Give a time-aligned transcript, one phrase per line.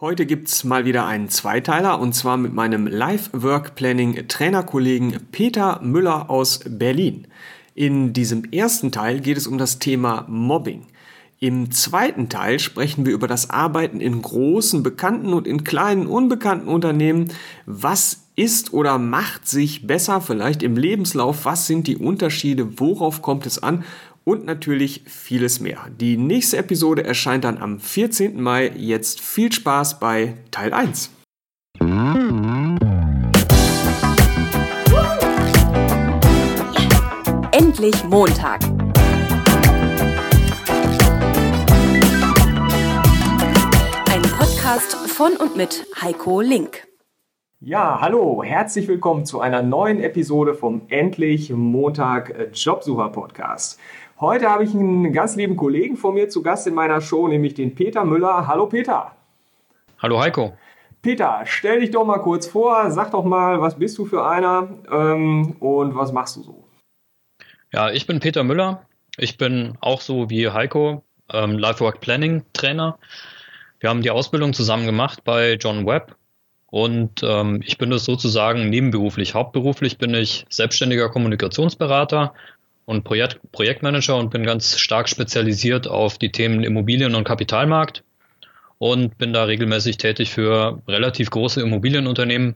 [0.00, 5.80] Heute gibt's mal wieder einen Zweiteiler und zwar mit meinem Live Work Planning Trainerkollegen Peter
[5.82, 7.26] Müller aus Berlin.
[7.74, 10.86] In diesem ersten Teil geht es um das Thema Mobbing.
[11.40, 16.68] Im zweiten Teil sprechen wir über das Arbeiten in großen, bekannten und in kleinen, unbekannten
[16.68, 17.32] Unternehmen.
[17.66, 21.44] Was ist oder macht sich besser vielleicht im Lebenslauf?
[21.44, 22.78] Was sind die Unterschiede?
[22.78, 23.82] Worauf kommt es an?
[24.28, 25.86] Und natürlich vieles mehr.
[25.98, 28.38] Die nächste Episode erscheint dann am 14.
[28.38, 28.70] Mai.
[28.76, 31.10] Jetzt viel Spaß bei Teil 1.
[37.52, 38.62] Endlich Montag.
[44.10, 46.88] Ein Podcast von und mit Heiko Link.
[47.60, 53.80] Ja, hallo, herzlich willkommen zu einer neuen Episode vom Endlich Montag Jobsucher Podcast.
[54.20, 57.54] Heute habe ich einen ganz lieben Kollegen von mir zu Gast in meiner Show, nämlich
[57.54, 58.48] den Peter Müller.
[58.48, 59.12] Hallo Peter.
[59.98, 60.56] Hallo Heiko.
[61.02, 64.70] Peter, stell dich doch mal kurz vor, sag doch mal, was bist du für einer
[64.90, 66.64] ähm, und was machst du so?
[67.72, 68.82] Ja, ich bin Peter Müller.
[69.18, 72.98] Ich bin auch so wie Heiko ähm, Lifework Planning Trainer.
[73.78, 76.16] Wir haben die Ausbildung zusammen gemacht bei John Webb
[76.66, 79.34] und ähm, ich bin das sozusagen nebenberuflich.
[79.34, 82.34] Hauptberuflich bin ich selbstständiger Kommunikationsberater
[82.88, 88.02] und Projekt, Projektmanager und bin ganz stark spezialisiert auf die Themen Immobilien und Kapitalmarkt
[88.78, 92.54] und bin da regelmäßig tätig für relativ große Immobilienunternehmen.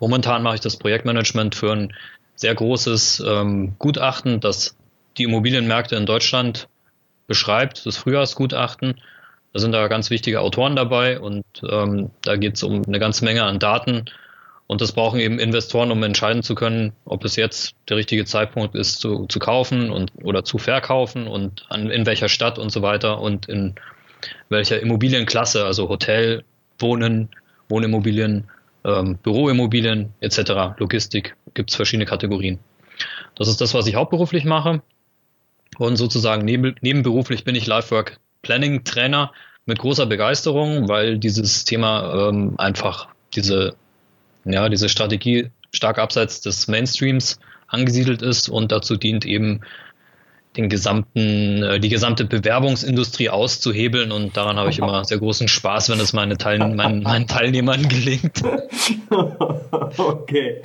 [0.00, 1.94] Momentan mache ich das Projektmanagement für ein
[2.34, 4.76] sehr großes ähm, Gutachten, das
[5.16, 6.68] die Immobilienmärkte in Deutschland
[7.26, 9.00] beschreibt, das Frühjahrsgutachten.
[9.54, 13.24] Da sind da ganz wichtige Autoren dabei und ähm, da geht es um eine ganze
[13.24, 14.04] Menge an Daten
[14.68, 18.74] und das brauchen eben Investoren, um entscheiden zu können, ob es jetzt der richtige Zeitpunkt
[18.74, 22.82] ist, zu, zu kaufen und oder zu verkaufen und an, in welcher Stadt und so
[22.82, 23.74] weiter und in
[24.50, 26.44] welcher Immobilienklasse, also Hotel,
[26.78, 27.30] Wohnen,
[27.70, 28.44] Wohnimmobilien,
[28.84, 32.58] ähm, Büroimmobilien etc., Logistik, gibt es verschiedene Kategorien.
[33.36, 34.82] Das ist das, was ich hauptberuflich mache.
[35.78, 39.32] Und sozusagen neben, nebenberuflich bin ich Lifework Planning Trainer
[39.64, 43.76] mit großer Begeisterung, weil dieses Thema ähm, einfach diese
[44.44, 49.60] ja, diese Strategie stark abseits des Mainstreams angesiedelt ist und dazu dient eben
[50.56, 55.90] den gesamten, äh, die gesamte Bewerbungsindustrie auszuhebeln und daran habe ich immer sehr großen Spaß,
[55.90, 58.42] wenn es meine Teil, meinen, meinen Teilnehmern gelingt.
[59.98, 60.62] okay.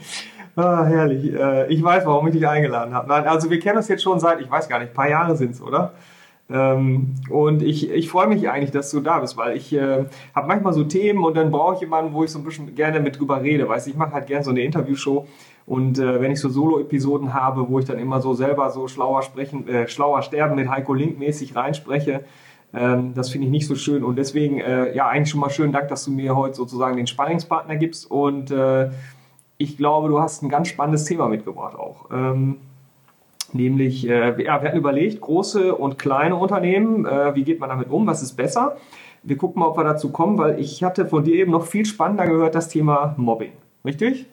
[0.55, 1.33] Ah, herrlich.
[1.33, 3.11] Äh, ich weiß, warum ich dich eingeladen habe.
[3.13, 5.51] also wir kennen uns jetzt schon seit, ich weiß gar nicht, ein paar Jahre sind
[5.51, 5.93] es, oder?
[6.53, 10.05] Ähm, und ich, ich freue mich eigentlich, dass du da bist, weil ich äh,
[10.35, 12.99] habe manchmal so Themen und dann brauche ich jemanden, wo ich so ein bisschen gerne
[12.99, 13.67] mit drüber rede.
[13.67, 15.25] Weißt ich mache halt gerne so eine Interviewshow
[15.65, 19.23] und äh, wenn ich so Solo-Episoden habe, wo ich dann immer so selber so schlauer
[19.23, 22.23] sprechen, äh, schlauer sterben mit Heiko Link mäßig reinspreche,
[22.71, 25.73] ähm, das finde ich nicht so schön und deswegen äh, ja eigentlich schon mal schönen
[25.73, 28.91] Dank, dass du mir heute sozusagen den Spanningspartner gibst und äh,
[29.57, 32.11] ich glaube, du hast ein ganz spannendes Thema mitgebracht auch.
[32.11, 32.57] Ähm,
[33.53, 37.89] Nämlich, äh, ja, wir hatten überlegt, große und kleine Unternehmen, äh, wie geht man damit
[37.89, 38.77] um, was ist besser?
[39.21, 41.85] Wir gucken mal, ob wir dazu kommen, weil ich hatte von dir eben noch viel
[41.85, 43.53] spannender gehört, das Thema Mobbing.
[43.85, 44.25] Richtig?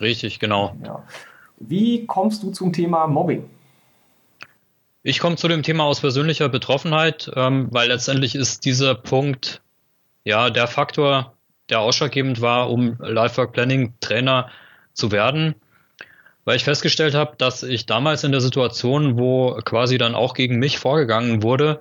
[0.00, 0.74] Richtig, genau.
[0.84, 1.02] Ja.
[1.58, 3.44] Wie kommst du zum Thema Mobbing?
[5.02, 9.62] Ich komme zu dem Thema aus persönlicher Betroffenheit, ähm, weil letztendlich ist dieser Punkt
[10.24, 11.34] ja der Faktor,
[11.70, 14.50] der ausschlaggebend war, um Lifework Planning Trainer
[14.92, 15.54] zu werden
[16.46, 20.58] weil ich festgestellt habe, dass ich damals in der Situation, wo quasi dann auch gegen
[20.58, 21.80] mich vorgegangen wurde,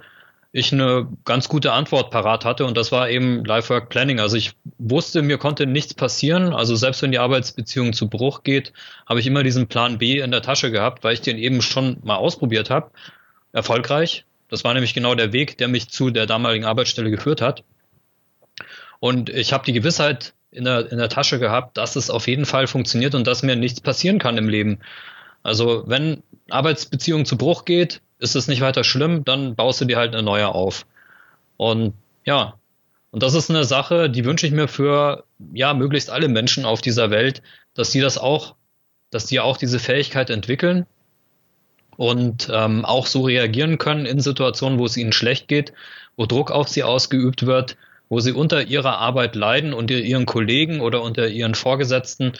[0.52, 4.20] ich eine ganz gute Antwort parat hatte und das war eben Lifework Planning.
[4.20, 6.53] Also ich wusste, mir konnte nichts passieren.
[6.53, 8.74] Also selbst wenn die Arbeitsbeziehung zu Bruch geht,
[9.06, 11.97] habe ich immer diesen Plan B in der Tasche gehabt, weil ich den eben schon
[12.03, 12.90] mal ausprobiert habe.
[13.52, 14.26] Erfolgreich.
[14.50, 17.64] Das war nämlich genau der Weg, der mich zu der damaligen Arbeitsstelle geführt hat.
[19.00, 22.45] Und ich habe die Gewissheit in der, in der Tasche gehabt, dass es auf jeden
[22.45, 24.79] Fall funktioniert und dass mir nichts passieren kann im Leben.
[25.43, 29.97] Also wenn Arbeitsbeziehung zu Bruch geht, ist es nicht weiter schlimm, dann baust du dir
[29.97, 30.85] halt eine neue auf.
[31.57, 31.93] Und
[32.25, 32.55] ja,
[33.11, 35.23] und das ist eine Sache, die wünsche ich mir für
[35.53, 37.41] ja möglichst alle Menschen auf dieser Welt,
[37.73, 38.55] dass sie das auch,
[39.09, 40.85] dass die auch diese Fähigkeit entwickeln
[41.97, 45.73] und ähm, auch so reagieren können in Situationen, wo es ihnen schlecht geht,
[46.17, 47.78] wo Druck auf sie ausgeübt wird,
[48.09, 52.34] wo sie unter ihrer Arbeit leiden, unter ihren Kollegen oder unter ihren Vorgesetzten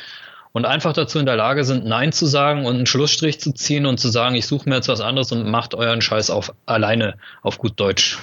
[0.56, 3.86] und einfach dazu in der Lage sind, Nein zu sagen und einen Schlussstrich zu ziehen
[3.86, 7.16] und zu sagen, ich suche mir jetzt was anderes und macht euren Scheiß auf alleine,
[7.42, 8.20] auf gut Deutsch.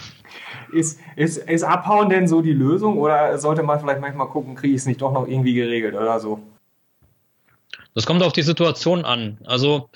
[0.72, 4.74] Ist, ist, ist Abhauen denn so die Lösung oder sollte man vielleicht manchmal gucken, kriege
[4.74, 6.40] ich es nicht doch noch irgendwie geregelt oder so?
[7.94, 9.36] Das kommt auf die Situation an.
[9.44, 9.90] Also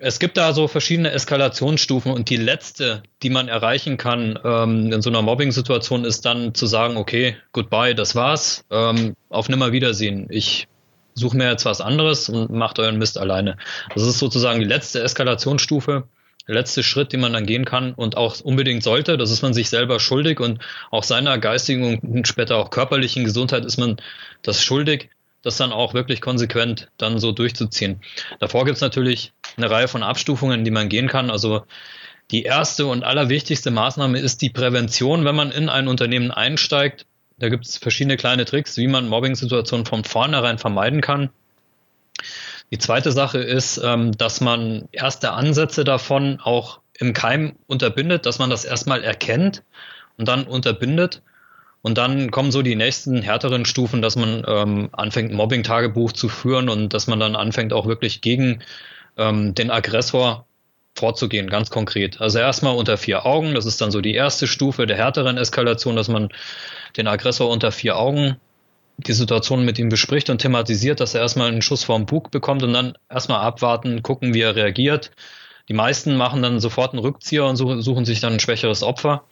[0.00, 5.02] es gibt da so verschiedene Eskalationsstufen und die letzte, die man erreichen kann ähm, in
[5.02, 10.26] so einer Mobbing-Situation, ist dann zu sagen, okay, goodbye, das war's, ähm, auf Nimmerwiedersehen.
[10.30, 10.68] Ich
[11.14, 13.56] suche mir jetzt was anderes und macht euren Mist alleine.
[13.94, 16.04] Das ist sozusagen die letzte Eskalationsstufe,
[16.46, 19.16] der letzte Schritt, den man dann gehen kann und auch unbedingt sollte.
[19.16, 20.58] Das ist man sich selber schuldig und
[20.90, 23.96] auch seiner geistigen und später auch körperlichen Gesundheit ist man
[24.42, 25.10] das schuldig,
[25.44, 28.00] das dann auch wirklich konsequent dann so durchzuziehen.
[28.40, 31.30] Davor gibt's natürlich eine Reihe von Abstufungen, die man gehen kann.
[31.30, 31.64] Also
[32.30, 37.06] die erste und allerwichtigste Maßnahme ist die Prävention, wenn man in ein Unternehmen einsteigt.
[37.38, 41.30] Da gibt es verschiedene kleine Tricks, wie man Mobbing-Situationen von vornherein vermeiden kann.
[42.70, 48.38] Die zweite Sache ist, ähm, dass man erste Ansätze davon auch im Keim unterbindet, dass
[48.38, 49.62] man das erstmal erkennt
[50.16, 51.22] und dann unterbindet.
[51.84, 56.70] Und dann kommen so die nächsten härteren Stufen, dass man ähm, anfängt, Mobbing-Tagebuch zu führen
[56.70, 58.62] und dass man dann anfängt, auch wirklich gegen
[59.18, 60.46] ähm, den Aggressor
[60.94, 62.22] vorzugehen, ganz konkret.
[62.22, 65.94] Also erstmal unter vier Augen, das ist dann so die erste Stufe der härteren Eskalation,
[65.94, 66.30] dass man
[66.96, 68.38] den Aggressor unter vier Augen
[68.96, 72.62] die Situation mit ihm bespricht und thematisiert, dass er erstmal einen Schuss vorm Bug bekommt
[72.62, 75.10] und dann erstmal abwarten, gucken, wie er reagiert.
[75.68, 79.24] Die meisten machen dann sofort einen Rückzieher und suchen sich dann ein schwächeres Opfer.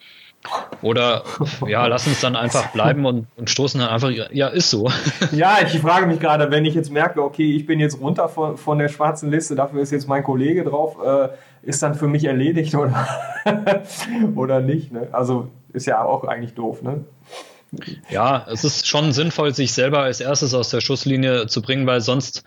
[0.83, 1.23] Oder
[1.67, 4.91] ja, lassen es dann einfach bleiben und, und stoßen dann einfach, ja, ist so.
[5.33, 8.57] Ja, ich frage mich gerade, wenn ich jetzt merke, okay, ich bin jetzt runter von,
[8.57, 11.29] von der schwarzen Liste, dafür ist jetzt mein Kollege drauf, äh,
[11.63, 13.07] ist dann für mich erledigt oder,
[14.35, 14.93] oder nicht?
[14.93, 15.09] Ne?
[15.13, 17.05] Also ist ja auch eigentlich doof, ne?
[18.11, 22.03] Ja, es ist schon sinnvoll, sich selber als erstes aus der Schusslinie zu bringen, weil
[22.03, 22.45] sonst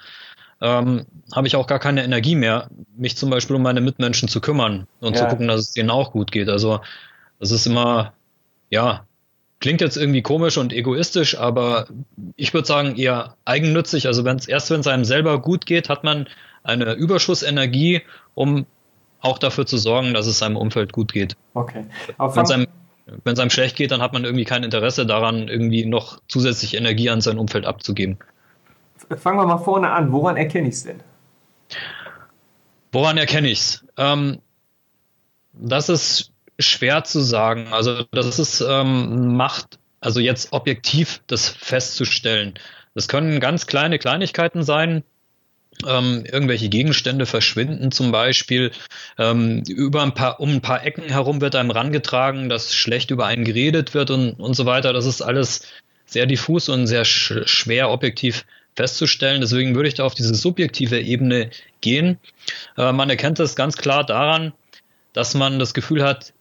[0.61, 4.39] ähm, habe ich auch gar keine Energie mehr, mich zum Beispiel um meine Mitmenschen zu
[4.39, 5.23] kümmern und ja.
[5.23, 6.47] zu gucken, dass es denen auch gut geht.
[6.47, 6.79] Also
[7.39, 8.13] das ist immer,
[8.69, 9.05] ja,
[9.59, 11.87] klingt jetzt irgendwie komisch und egoistisch, aber
[12.35, 14.07] ich würde sagen eher eigennützig.
[14.07, 16.27] Also wenn es erst wenn es einem selber gut geht, hat man
[16.63, 18.01] eine Überschussenergie,
[18.33, 18.65] um
[19.21, 21.35] auch dafür zu sorgen, dass es seinem Umfeld gut geht.
[21.53, 21.85] Okay.
[22.17, 22.67] Wenn es einem,
[23.25, 27.21] einem schlecht geht, dann hat man irgendwie kein Interesse daran, irgendwie noch zusätzlich Energie an
[27.21, 28.17] sein Umfeld abzugeben.
[29.17, 30.11] Fangen wir mal vorne an.
[30.11, 30.99] Woran erkenne ich es denn?
[32.91, 33.85] Woran erkenne ich es?
[33.97, 34.39] Ähm,
[35.53, 37.67] das ist schwer zu sagen.
[37.71, 42.53] Also das ist ähm, Macht, also jetzt objektiv das festzustellen.
[42.93, 45.03] Das können ganz kleine Kleinigkeiten sein,
[45.85, 48.71] ähm, irgendwelche Gegenstände verschwinden zum Beispiel.
[49.17, 53.25] Ähm, über ein paar, um ein paar Ecken herum wird einem rangetragen, dass schlecht über
[53.25, 54.93] einen geredet wird und, und so weiter.
[54.93, 55.67] Das ist alles
[56.05, 59.41] sehr diffus und sehr sch schwer objektiv festzustellen.
[59.41, 61.49] Deswegen würde ich da auf diese subjektive Ebene
[61.81, 62.19] gehen.
[62.77, 64.53] Äh, man erkennt das ganz klar daran,
[65.13, 66.33] dass man das Gefühl hat,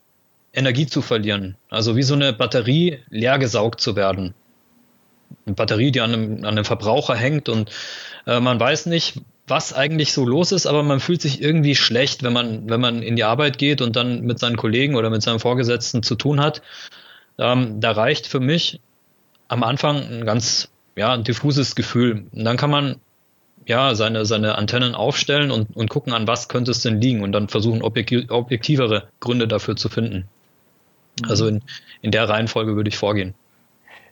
[0.54, 1.56] Energie zu verlieren.
[1.68, 4.34] Also wie so eine Batterie leer gesaugt zu werden.
[5.46, 7.70] Eine Batterie, die an einem, an einem Verbraucher hängt und
[8.26, 12.22] äh, man weiß nicht, was eigentlich so los ist, aber man fühlt sich irgendwie schlecht,
[12.22, 15.22] wenn man, wenn man in die Arbeit geht und dann mit seinen Kollegen oder mit
[15.22, 16.62] seinem Vorgesetzten zu tun hat.
[17.38, 18.80] Ähm, da reicht für mich
[19.48, 22.26] am Anfang ein ganz ja, ein diffuses Gefühl.
[22.32, 22.96] Und dann kann man
[23.66, 27.32] ja seine, seine Antennen aufstellen und, und gucken, an was könnte es denn liegen und
[27.32, 30.28] dann versuchen, objektivere Gründe dafür zu finden.
[31.28, 31.62] Also in,
[32.02, 33.34] in der Reihenfolge würde ich vorgehen.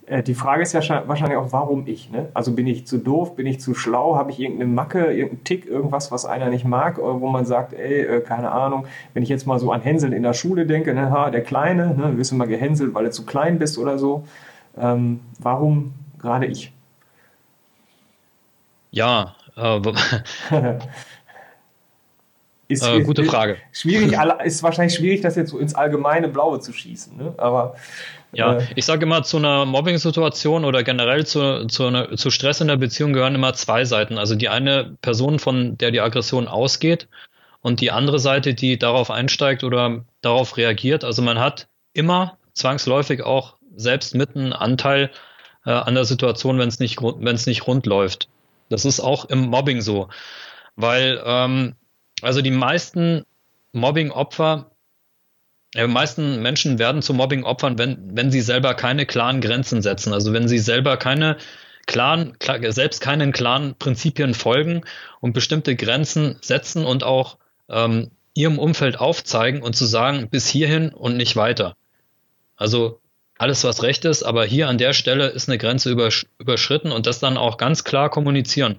[0.06, 2.10] Äh, die Frage ist ja wahrscheinlich auch, warum ich?
[2.10, 2.28] Ne?
[2.34, 5.66] Also bin ich zu doof, bin ich zu schlau, habe ich irgendeine Macke, irgendeinen Tick,
[5.66, 9.46] irgendwas, was einer nicht mag, wo man sagt, ey, äh, keine Ahnung, wenn ich jetzt
[9.46, 12.32] mal so an Hänseln in der Schule denke, ne, ha, der Kleine, ne, du wirst
[12.32, 14.24] immer gehänselt, weil du zu klein bist oder so.
[14.76, 16.72] Ähm, warum gerade ich?
[18.90, 19.80] Ja, äh,
[22.72, 23.56] Ist, äh, gute Frage.
[23.72, 27.16] Schwierig, ist wahrscheinlich schwierig, das jetzt so ins allgemeine Blaue zu schießen.
[27.16, 27.34] Ne?
[27.38, 27.76] Aber
[28.32, 32.60] ja, äh, ich sage immer, zu einer Mobbing-Situation oder generell zu, zu, einer, zu Stress
[32.60, 34.18] in der Beziehung gehören immer zwei Seiten.
[34.18, 37.08] Also die eine Person, von der die Aggression ausgeht
[37.60, 41.04] und die andere Seite, die darauf einsteigt oder darauf reagiert.
[41.04, 45.10] Also man hat immer zwangsläufig auch selbst mit einen Anteil
[45.66, 48.28] äh, an der Situation, wenn es nicht, wenn es nicht rund läuft.
[48.68, 50.08] Das ist auch im Mobbing so.
[50.76, 51.74] Weil ähm,
[52.22, 53.24] also die meisten
[53.72, 54.70] Mobbing-Opfer,
[55.74, 60.12] die meisten Menschen werden zu Mobbing-Opfern, wenn, wenn sie selber keine klaren Grenzen setzen.
[60.12, 61.38] Also wenn sie selber keine
[61.86, 64.82] klaren, klar, selbst keinen klaren Prinzipien folgen
[65.20, 67.38] und bestimmte Grenzen setzen und auch
[67.68, 71.76] ähm, ihrem Umfeld aufzeigen und zu sagen, bis hierhin und nicht weiter.
[72.56, 73.00] Also
[73.38, 77.06] alles, was recht ist, aber hier an der Stelle ist eine Grenze übersch überschritten und
[77.06, 78.78] das dann auch ganz klar kommunizieren.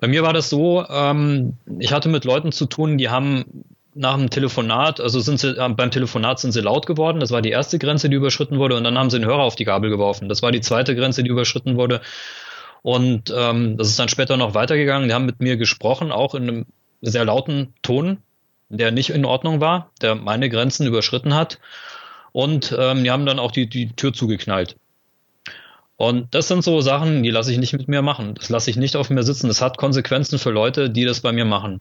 [0.00, 3.64] Bei mir war das so, ähm, ich hatte mit Leuten zu tun, die haben
[3.94, 7.42] nach dem Telefonat, also sind sie, äh, beim Telefonat sind sie laut geworden, das war
[7.42, 9.90] die erste Grenze, die überschritten wurde, und dann haben sie den Hörer auf die Gabel
[9.90, 10.28] geworfen.
[10.28, 12.02] Das war die zweite Grenze, die überschritten wurde.
[12.82, 15.08] Und ähm, das ist dann später noch weitergegangen.
[15.08, 16.66] Die haben mit mir gesprochen, auch in einem
[17.00, 18.18] sehr lauten Ton,
[18.68, 21.58] der nicht in Ordnung war, der meine Grenzen überschritten hat.
[22.32, 24.76] Und ähm, die haben dann auch die, die Tür zugeknallt.
[25.96, 28.34] Und das sind so Sachen, die lasse ich nicht mit mir machen.
[28.34, 29.48] Das lasse ich nicht auf mir sitzen.
[29.48, 31.80] Das hat Konsequenzen für Leute, die das bei mir machen.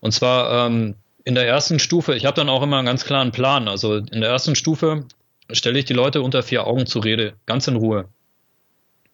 [0.00, 0.94] Und zwar ähm,
[1.24, 3.68] in der ersten Stufe, ich habe dann auch immer einen ganz klaren Plan.
[3.68, 5.04] Also in der ersten Stufe
[5.50, 8.08] stelle ich die Leute unter vier Augen zur Rede, ganz in Ruhe.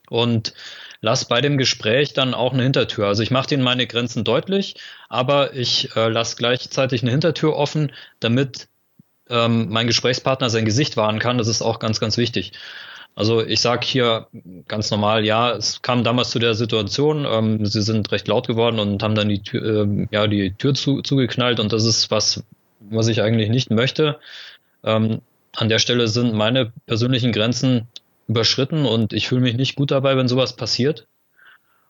[0.09, 0.55] Und
[1.01, 3.07] lass bei dem Gespräch dann auch eine Hintertür.
[3.07, 4.77] Also ich mache denen meine Grenzen deutlich,
[5.09, 8.69] aber ich äh, lasse gleichzeitig eine Hintertür offen, damit
[9.29, 11.39] ähm, mein Gesprächspartner sein Gesicht wahren kann.
[11.39, 12.53] Das ist auch ganz, ganz wichtig.
[13.17, 14.27] Also ich sage hier
[14.69, 18.79] ganz normal, ja, es kam damals zu der Situation, ähm, sie sind recht laut geworden
[18.79, 22.45] und haben dann die Tür, ähm, ja, die Tür zu, zugeknallt und das ist was,
[22.79, 24.21] was ich eigentlich nicht möchte.
[24.85, 25.23] Ähm,
[25.57, 27.89] an der Stelle sind meine persönlichen Grenzen
[28.29, 31.07] überschritten und ich fühle mich nicht gut dabei, wenn sowas passiert.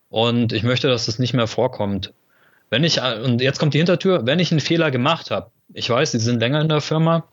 [0.08, 2.12] Und ich möchte, dass das nicht mehr vorkommt.
[2.70, 6.12] Wenn ich, und jetzt kommt die Hintertür, wenn ich einen Fehler gemacht habe, ich weiß,
[6.12, 7.28] Sie sind länger in der Firma,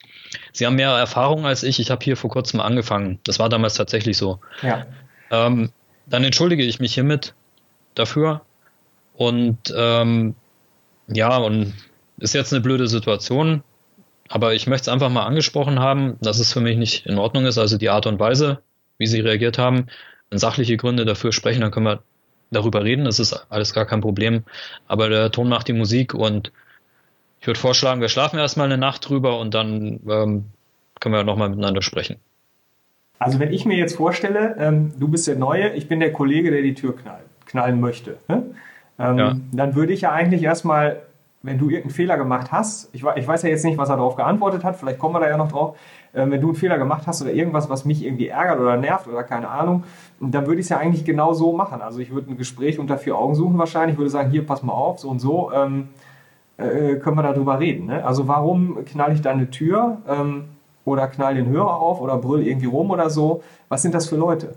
[0.52, 3.20] Sie haben mehr Erfahrung als ich, ich habe hier vor kurzem angefangen.
[3.24, 4.40] Das war damals tatsächlich so.
[4.62, 4.86] Ja.
[5.32, 5.72] Ähm,
[6.06, 7.34] dann entschuldige ich mich hiermit
[7.96, 8.42] dafür.
[9.16, 10.36] Und ähm,
[11.08, 11.74] ja, und
[12.18, 13.63] ist jetzt eine blöde Situation,
[14.30, 17.46] aber ich möchte es einfach mal angesprochen haben, dass es für mich nicht in Ordnung
[17.46, 17.58] ist.
[17.58, 18.62] Also die Art und Weise,
[18.98, 19.88] wie sie reagiert haben,
[20.30, 22.04] wenn sachliche Gründe dafür sprechen, dann können wir
[22.50, 23.06] darüber reden.
[23.06, 24.44] Das ist alles gar kein Problem.
[24.88, 26.52] Aber der Ton macht die Musik und
[27.43, 30.45] ich würde vorschlagen, wir schlafen erstmal eine Nacht drüber und dann ähm,
[31.01, 32.15] können wir nochmal miteinander sprechen.
[33.19, 36.51] Also wenn ich mir jetzt vorstelle, ähm, du bist der Neue, ich bin der Kollege,
[36.51, 38.43] der die Tür knallen, knallen möchte, ne?
[38.97, 39.35] ähm, ja.
[39.51, 41.01] dann würde ich ja eigentlich erstmal,
[41.41, 44.15] wenn du irgendeinen Fehler gemacht hast, ich, ich, weiß ja jetzt nicht, was er darauf
[44.15, 45.77] geantwortet hat, vielleicht kommen wir da ja noch drauf,
[46.13, 49.09] äh, wenn du einen Fehler gemacht hast oder irgendwas, was mich irgendwie ärgert oder nervt
[49.09, 49.83] oder keine Ahnung,
[50.21, 51.81] dann würde ich es ja eigentlich genau so machen.
[51.81, 54.71] Also ich würde ein Gespräch unter vier Augen suchen wahrscheinlich, würde sagen, hier, pass mal
[54.71, 55.51] auf, so und so.
[56.57, 57.88] Äh, können wir darüber reden.
[57.88, 58.05] Ne?
[58.05, 60.45] Also warum knall ich da eine Tür ähm,
[60.86, 63.41] oder knall den Hörer auf oder brüll irgendwie rum oder so?
[63.69, 64.55] Was sind das für Leute?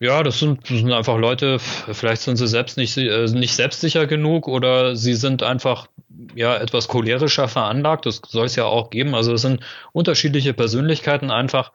[0.00, 4.06] Ja, das sind, das sind einfach Leute, vielleicht sind sie selbst nicht, äh, nicht selbstsicher
[4.06, 5.88] genug oder sie sind einfach
[6.34, 8.06] ja etwas cholerischer veranlagt.
[8.06, 9.14] Das soll es ja auch geben.
[9.14, 9.60] Also es sind
[9.92, 11.72] unterschiedliche Persönlichkeiten einfach.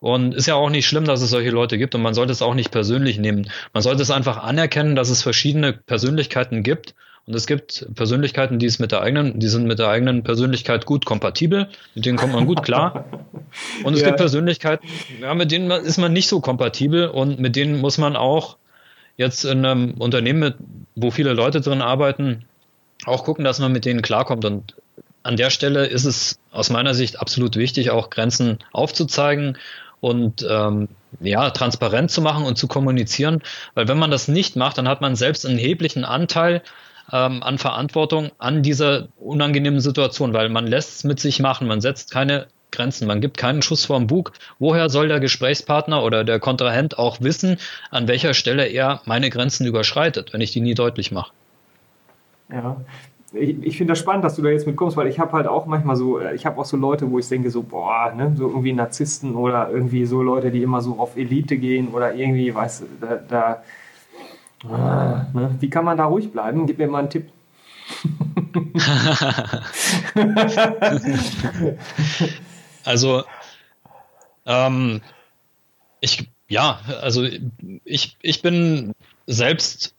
[0.00, 2.40] Und ist ja auch nicht schlimm, dass es solche Leute gibt und man sollte es
[2.40, 3.50] auch nicht persönlich nehmen.
[3.74, 6.94] Man sollte es einfach anerkennen, dass es verschiedene Persönlichkeiten gibt
[7.30, 10.84] und es gibt Persönlichkeiten, die ist mit der eigenen, die sind mit der eigenen Persönlichkeit
[10.84, 13.04] gut kompatibel, mit denen kommt man gut klar.
[13.84, 14.08] Und es ja.
[14.08, 14.88] gibt Persönlichkeiten,
[15.20, 18.56] ja, mit denen ist man nicht so kompatibel und mit denen muss man auch
[19.16, 20.54] jetzt in einem Unternehmen, mit,
[20.94, 22.46] wo viele Leute drin arbeiten,
[23.06, 24.44] auch gucken, dass man mit denen klarkommt.
[24.44, 24.74] Und
[25.22, 29.56] an der Stelle ist es aus meiner Sicht absolut wichtig, auch Grenzen aufzuzeigen
[30.00, 30.88] und ähm,
[31.20, 33.42] ja, transparent zu machen und zu kommunizieren.
[33.74, 36.62] Weil wenn man das nicht macht, dann hat man selbst einen erheblichen Anteil
[37.12, 41.80] ähm, an Verantwortung an dieser unangenehmen Situation, weil man lässt es mit sich machen, man
[41.80, 44.32] setzt keine Grenzen, man gibt keinen Schuss vorm Bug.
[44.58, 47.58] Woher soll der Gesprächspartner oder der Kontrahent auch wissen,
[47.90, 51.32] an welcher Stelle er meine Grenzen überschreitet, wenn ich die nie deutlich mache?
[52.52, 52.76] Ja,
[53.32, 55.66] ich, ich finde das spannend, dass du da jetzt mitkommst, weil ich habe halt auch
[55.66, 58.48] manchmal so, äh, ich habe auch so Leute, wo ich denke so, boah, ne, so
[58.48, 62.84] irgendwie Narzissten oder irgendwie so Leute, die immer so auf Elite gehen oder irgendwie, weißt
[63.00, 63.62] da, da
[64.68, 65.56] Ah, ne?
[65.60, 66.66] Wie kann man da ruhig bleiben?
[66.66, 67.30] Gib mir mal einen Tipp.
[72.84, 73.24] also,
[74.46, 75.00] ähm,
[76.00, 77.26] ich, ja, also
[77.84, 78.92] ich, ich bin
[79.26, 79.94] selbst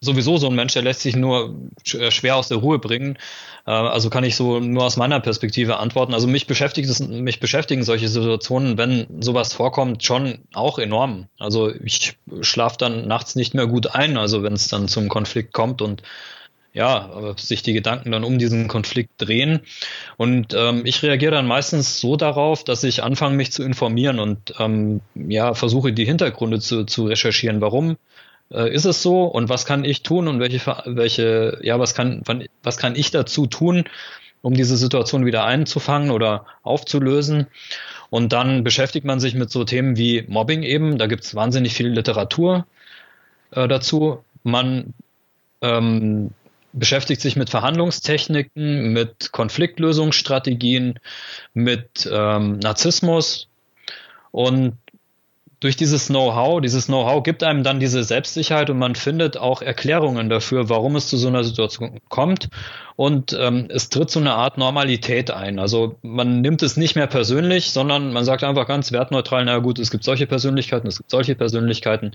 [0.00, 1.54] sowieso so ein Mensch, der lässt sich nur
[1.92, 3.18] äh, schwer aus der Ruhe bringen.
[3.66, 6.14] Äh, also kann ich so nur aus meiner Perspektive antworten.
[6.14, 11.26] Also mich beschäftigt es, mich beschäftigen solche Situationen, wenn sowas vorkommt, schon auch enorm.
[11.38, 15.52] Also ich schlafe dann nachts nicht mehr gut ein, also wenn es dann zum Konflikt
[15.52, 16.02] kommt und
[16.72, 19.60] ja, sich die Gedanken dann um diesen Konflikt drehen.
[20.18, 24.52] Und ähm, ich reagiere dann meistens so darauf, dass ich anfange, mich zu informieren und
[24.58, 27.62] ähm, ja, versuche die Hintergründe zu, zu recherchieren.
[27.62, 27.96] Warum
[28.50, 32.22] äh, ist es so und was kann ich tun und welche, welche, ja, was kann,
[32.62, 33.84] was kann ich dazu tun,
[34.42, 37.46] um diese Situation wieder einzufangen oder aufzulösen.
[38.10, 40.98] Und dann beschäftigt man sich mit so Themen wie Mobbing eben.
[40.98, 42.66] Da gibt es wahnsinnig viel Literatur
[43.50, 44.24] äh, dazu.
[44.44, 44.94] Man
[45.60, 46.30] ähm,
[46.72, 51.00] beschäftigt sich mit Verhandlungstechniken, mit Konfliktlösungsstrategien,
[51.54, 53.48] mit ähm, Narzissmus.
[54.30, 54.76] Und
[55.60, 60.28] durch dieses Know-how, dieses Know-how gibt einem dann diese Selbstsicherheit und man findet auch Erklärungen
[60.28, 62.48] dafür, warum es zu so einer Situation kommt
[62.96, 65.58] und ähm, es tritt so eine Art Normalität ein.
[65.58, 69.78] Also man nimmt es nicht mehr persönlich, sondern man sagt einfach ganz wertneutral, na gut,
[69.78, 72.12] es gibt solche Persönlichkeiten, es gibt solche Persönlichkeiten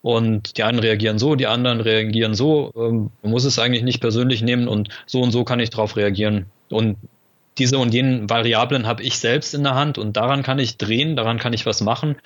[0.00, 2.72] und die einen reagieren so, die anderen reagieren so.
[2.76, 5.96] Ähm, man muss es eigentlich nicht persönlich nehmen und so und so kann ich darauf
[5.96, 6.46] reagieren.
[6.70, 6.96] Und
[7.58, 11.16] diese und jenen Variablen habe ich selbst in der Hand und daran kann ich drehen,
[11.16, 12.16] daran kann ich was machen.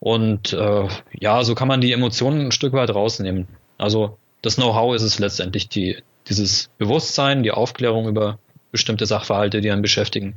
[0.00, 0.88] Und äh,
[1.18, 3.48] ja, so kann man die Emotionen ein Stück weit rausnehmen.
[3.78, 5.98] Also das Know-how ist es letztendlich, die,
[6.28, 8.38] dieses Bewusstsein, die Aufklärung über
[8.72, 10.36] bestimmte Sachverhalte, die einen beschäftigen.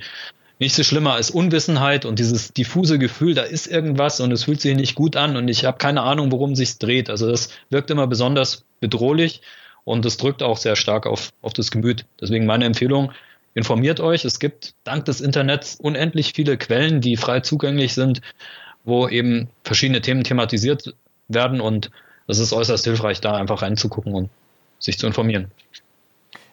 [0.60, 4.60] Nicht so schlimmer als Unwissenheit und dieses diffuse Gefühl, da ist irgendwas und es fühlt
[4.60, 7.10] sich nicht gut an und ich habe keine Ahnung, worum sich dreht.
[7.10, 9.42] Also das wirkt immer besonders bedrohlich
[9.86, 12.06] und das drückt auch sehr stark auf, auf das Gemüt.
[12.20, 13.12] Deswegen meine Empfehlung,
[13.54, 14.26] informiert euch.
[14.26, 18.22] Es gibt dank des Internets unendlich viele Quellen, die frei zugänglich sind,
[18.90, 20.94] wo eben verschiedene Themen thematisiert
[21.30, 21.92] werden und
[22.28, 24.30] es ist äußerst hilfreich, da einfach reinzugucken und
[24.80, 25.50] sich zu informieren.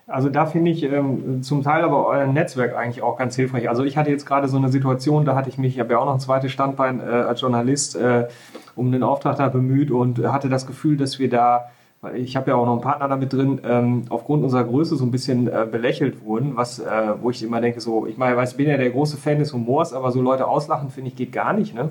[0.09, 3.69] Also da finde ich ähm, zum Teil aber euer Netzwerk eigentlich auch ganz hilfreich.
[3.69, 5.99] Also ich hatte jetzt gerade so eine Situation, da hatte ich mich, ich habe ja
[5.99, 8.29] auch noch ein zweites Standbein äh, als Journalist äh,
[8.77, 11.71] um den Auftrag da bemüht und hatte das Gefühl, dass wir da
[12.15, 15.11] ich habe ja auch noch einen Partner damit drin, ähm, aufgrund unserer Größe so ein
[15.11, 18.69] bisschen äh, belächelt wurden, was, äh, wo ich immer denke, so, ich meine, ich bin
[18.69, 21.75] ja der große Fan des Humors, aber so Leute auslachen, finde ich, geht gar nicht.
[21.75, 21.91] Ne?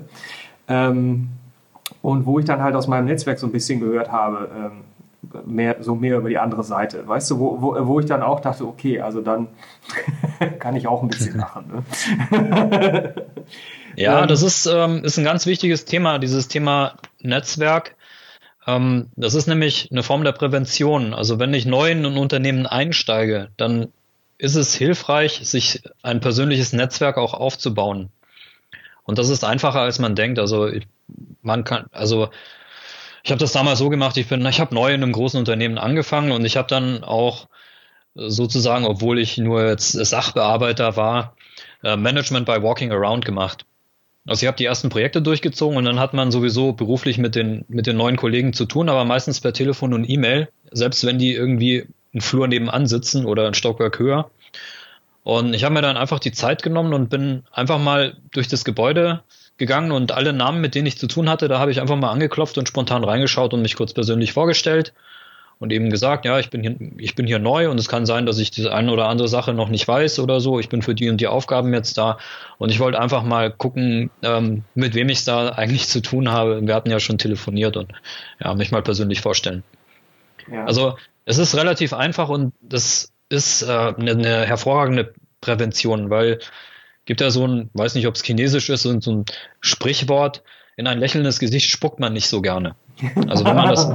[0.68, 1.28] Ähm,
[2.02, 4.70] und wo ich dann halt aus meinem Netzwerk so ein bisschen gehört habe, ähm,
[5.44, 8.40] mehr, so mehr über die andere Seite, weißt du, wo, wo, wo ich dann auch
[8.40, 9.48] dachte, okay, also dann
[10.58, 11.84] kann ich auch ein bisschen lachen.
[12.30, 13.14] Ne?
[13.96, 17.95] ja, ähm, das ist, ähm, ist ein ganz wichtiges Thema, dieses Thema Netzwerk
[18.66, 21.14] ähm, das ist nämlich eine Form der Prävention.
[21.14, 23.88] Also wenn ich neu in ein Unternehmen einsteige, dann
[24.38, 28.10] ist es hilfreich, sich ein persönliches Netzwerk auch aufzubauen.
[29.04, 30.38] Und das ist einfacher, als man denkt.
[30.38, 30.70] Also
[31.42, 32.28] man kann, also
[33.22, 35.78] ich habe das damals so gemacht, ich bin, ich habe neu in einem großen Unternehmen
[35.78, 37.48] angefangen und ich habe dann auch
[38.14, 41.36] sozusagen, obwohl ich nur jetzt Sachbearbeiter war,
[41.82, 43.64] äh, Management by Walking Around gemacht.
[44.26, 47.64] Also ich habe die ersten Projekte durchgezogen und dann hat man sowieso beruflich mit den,
[47.68, 51.32] mit den neuen Kollegen zu tun, aber meistens per Telefon und E-Mail, selbst wenn die
[51.32, 54.30] irgendwie einen Flur nebenan sitzen oder ein Stockwerk höher.
[55.22, 58.64] Und ich habe mir dann einfach die Zeit genommen und bin einfach mal durch das
[58.64, 59.22] Gebäude
[59.58, 62.10] gegangen und alle Namen, mit denen ich zu tun hatte, da habe ich einfach mal
[62.10, 64.92] angeklopft und spontan reingeschaut und mich kurz persönlich vorgestellt
[65.58, 68.26] und eben gesagt, ja, ich bin hier, ich bin hier neu und es kann sein,
[68.26, 70.60] dass ich diese eine oder andere Sache noch nicht weiß oder so.
[70.60, 72.18] Ich bin für die und die Aufgaben jetzt da
[72.58, 76.30] und ich wollte einfach mal gucken, ähm, mit wem ich es da eigentlich zu tun
[76.30, 76.66] habe.
[76.66, 77.92] Wir hatten ja schon telefoniert und
[78.42, 79.62] ja, mich mal persönlich vorstellen.
[80.50, 80.64] Ja.
[80.64, 86.38] Also es ist relativ einfach und das ist äh, eine, eine hervorragende Prävention, weil
[87.06, 89.24] gibt ja so ein, weiß nicht, ob es chinesisch ist, so ein
[89.60, 90.42] Sprichwort,
[90.76, 92.76] in ein lächelndes Gesicht spuckt man nicht so gerne.
[93.28, 93.88] Also wenn man das,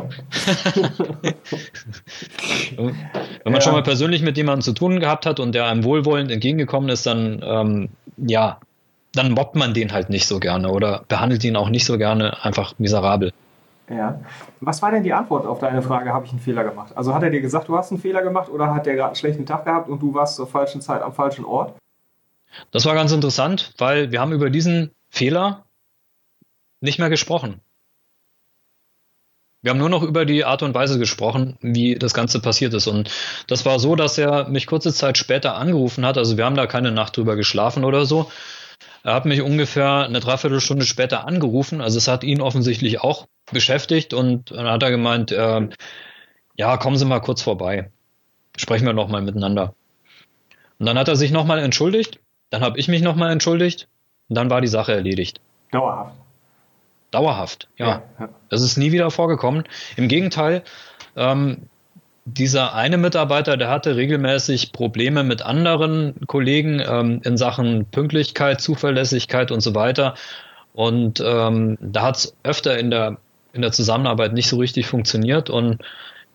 [2.76, 2.96] wenn
[3.44, 3.62] man ja.
[3.62, 7.06] schon mal persönlich mit jemandem zu tun gehabt hat und der einem wohlwollend entgegengekommen ist,
[7.08, 8.60] dann ähm, ja,
[9.14, 12.44] dann mobbt man den halt nicht so gerne oder behandelt ihn auch nicht so gerne
[12.44, 13.34] einfach miserabel.
[13.90, 14.22] Ja.
[14.62, 16.94] Was war denn die Antwort auf deine Frage, habe ich einen Fehler gemacht?
[16.96, 19.16] Also hat er dir gesagt, du hast einen Fehler gemacht oder hat der gerade einen
[19.16, 21.76] schlechten Tag gehabt und du warst zur falschen Zeit am falschen Ort?
[22.72, 25.66] Das war ganz interessant, weil wir haben über diesen Fehler
[26.80, 27.60] nicht mehr gesprochen.
[29.62, 32.88] Wir haben nur noch über die Art und Weise gesprochen, wie das Ganze passiert ist.
[32.88, 33.12] Und
[33.48, 36.18] das war so, dass er mich kurze Zeit später angerufen hat.
[36.18, 38.32] Also wir haben da keine Nacht drüber geschlafen oder so.
[39.04, 41.80] Er hat mich ungefähr eine Dreiviertelstunde später angerufen.
[41.82, 45.70] Also es hat ihn offensichtlich auch beschäftigt und dann hat er gemeint, äh,
[46.56, 47.92] ja, kommen Sie mal kurz vorbei.
[48.58, 49.76] Sprechen wir nochmal miteinander.
[50.80, 52.20] Und dann hat er sich nochmal entschuldigt.
[52.50, 53.88] Dann habe ich mich nochmal entschuldigt.
[54.28, 55.40] Und dann war die Sache erledigt.
[55.72, 56.16] Dauerhaft.
[57.12, 57.88] Dauerhaft, ja.
[57.88, 58.30] ja, ja.
[58.50, 59.64] Das ist nie wieder vorgekommen.
[59.98, 60.64] Im Gegenteil,
[61.16, 61.68] ähm,
[62.26, 69.52] dieser eine Mitarbeiter, der hatte regelmäßig Probleme mit anderen Kollegen ähm, in Sachen Pünktlichkeit, Zuverlässigkeit
[69.52, 70.16] und so weiter.
[70.74, 73.18] Und ähm, da hat es öfter in der,
[73.54, 75.50] in der Zusammenarbeit nicht so richtig funktioniert.
[75.50, 75.80] Und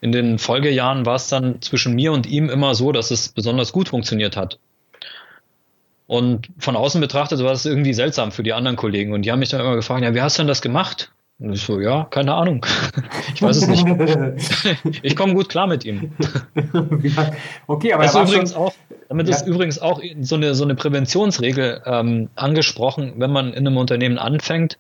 [0.01, 3.73] in den Folgejahren war es dann zwischen mir und ihm immer so, dass es besonders
[3.73, 4.59] gut funktioniert hat.
[6.07, 9.12] Und von außen betrachtet war das irgendwie seltsam für die anderen Kollegen.
[9.12, 11.11] Und die haben mich dann immer gefragt, ja, wie hast du denn das gemacht?
[11.38, 12.64] Und ich so, ja, keine Ahnung.
[13.35, 13.85] Ich weiß es nicht.
[15.03, 16.12] ich komme gut klar mit ihm.
[17.66, 18.75] okay, aber das ist übrigens schon, auch,
[19.11, 19.37] damit ja.
[19.37, 24.16] ist übrigens auch so eine, so eine Präventionsregel ähm, angesprochen, wenn man in einem Unternehmen
[24.16, 24.79] anfängt,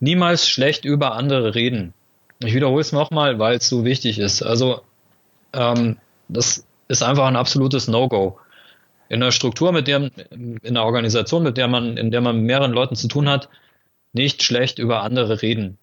[0.00, 1.94] niemals schlecht über andere reden.
[2.40, 4.42] Ich wiederhole es nochmal, weil es so wichtig ist.
[4.42, 4.82] Also
[5.54, 5.96] ähm,
[6.28, 8.38] das ist einfach ein absolutes No-Go
[9.08, 12.46] in einer Struktur, mit der, in einer Organisation, mit der man, in der man mit
[12.46, 13.48] mehreren Leuten zu tun hat,
[14.12, 15.78] nicht schlecht über andere reden.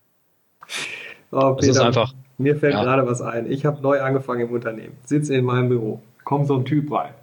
[1.32, 2.14] Oh, Peter, das ist einfach.
[2.38, 2.84] Mir fällt ja.
[2.84, 3.52] gerade was ein.
[3.52, 7.14] Ich habe neu angefangen im Unternehmen, sitze in meinem Büro, kommt so ein Typ rein,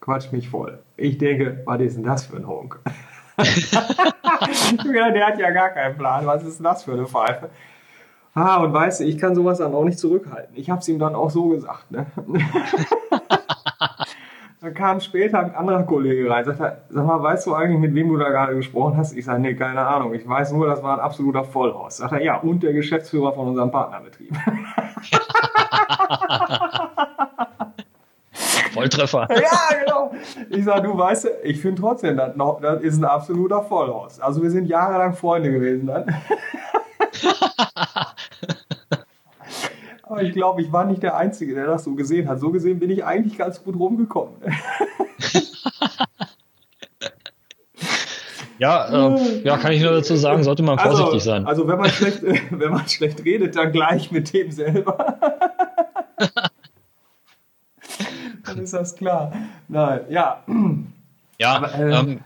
[0.00, 0.78] quatscht mich voll.
[0.96, 2.80] Ich denke, was ist denn das für ein Honk?
[3.36, 6.26] der hat ja gar keinen Plan.
[6.26, 7.50] Was ist denn das für eine Pfeife?
[8.34, 10.56] Ah, und weißt du, ich kann sowas dann auch nicht zurückhalten.
[10.56, 11.90] Ich habe es ihm dann auch so gesagt.
[11.90, 12.06] Ne?
[14.64, 18.08] dann kam später ein anderer Kollege rein, sagte, sag mal, weißt du eigentlich, mit wem
[18.08, 19.14] du da gerade gesprochen hast?
[19.14, 20.14] Ich sage, nee, keine Ahnung.
[20.14, 21.98] Ich weiß nur, das war ein absoluter Vollhaus.
[21.98, 24.34] Sagt er, ja, und der Geschäftsführer von unserem Partnerbetrieb.
[28.72, 29.28] Volltreffer.
[29.30, 30.12] ja, genau.
[30.48, 34.18] Ich sage, du weißt, ich finde trotzdem, das, noch, das ist ein absoluter Vollhaus.
[34.18, 36.06] Also wir sind jahrelang Freunde gewesen dann.
[40.14, 42.38] Aber ich glaube, ich war nicht der Einzige, der das so gesehen hat.
[42.38, 44.36] So gesehen bin ich eigentlich ganz gut rumgekommen.
[48.60, 51.46] ja, äh, ja, kann ich nur dazu sagen, sollte man also, vorsichtig also, sein.
[51.46, 55.18] Also wenn man schlecht, wenn man schlecht redet, dann gleich mit dem selber.
[58.44, 59.32] dann ist das klar.
[59.66, 60.44] Nein, ja.
[61.40, 62.20] Ja, Aber, äh, ähm,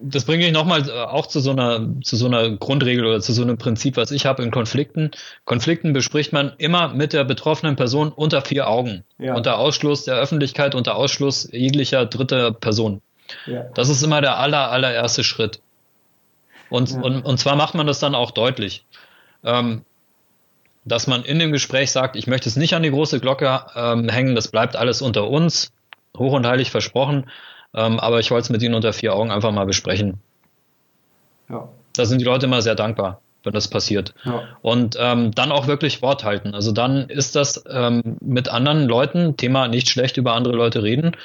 [0.00, 3.32] das bringt mich nochmal äh, auch zu so einer zu so einer Grundregel oder zu
[3.32, 5.10] so einem Prinzip, was ich habe in Konflikten.
[5.44, 9.34] Konflikten bespricht man immer mit der betroffenen Person unter vier Augen, ja.
[9.34, 13.02] unter Ausschluss der Öffentlichkeit, unter Ausschluss jeglicher dritter Person.
[13.46, 13.64] Ja.
[13.74, 15.60] Das ist immer der aller allererste Schritt.
[16.70, 17.00] Und, ja.
[17.00, 18.84] und, und zwar macht man das dann auch deutlich,
[19.44, 19.84] ähm,
[20.84, 24.08] dass man in dem Gespräch sagt, ich möchte es nicht an die große Glocke ähm,
[24.08, 25.72] hängen, das bleibt alles unter uns,
[26.16, 27.30] hoch und heilig versprochen.
[27.74, 30.20] Ähm, aber ich wollte es mit Ihnen unter vier Augen einfach mal besprechen.
[31.48, 31.68] Ja.
[31.96, 34.14] Da sind die Leute immer sehr dankbar, wenn das passiert.
[34.24, 34.42] Ja.
[34.62, 36.54] Und ähm, dann auch wirklich Wort halten.
[36.54, 41.16] Also dann ist das ähm, mit anderen Leuten, Thema nicht schlecht über andere Leute reden,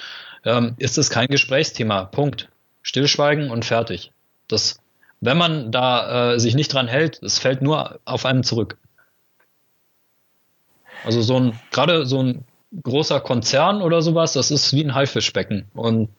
[0.45, 2.05] ähm, ist es kein Gesprächsthema.
[2.05, 2.49] Punkt.
[2.81, 4.11] Stillschweigen und fertig.
[4.47, 4.79] Das,
[5.21, 8.77] wenn man da äh, sich nicht dran hält, es fällt nur auf einen zurück.
[11.05, 12.45] Also so ein, gerade so ein
[12.83, 15.65] großer Konzern oder sowas, das ist wie ein Haifischbecken.
[15.73, 16.09] Und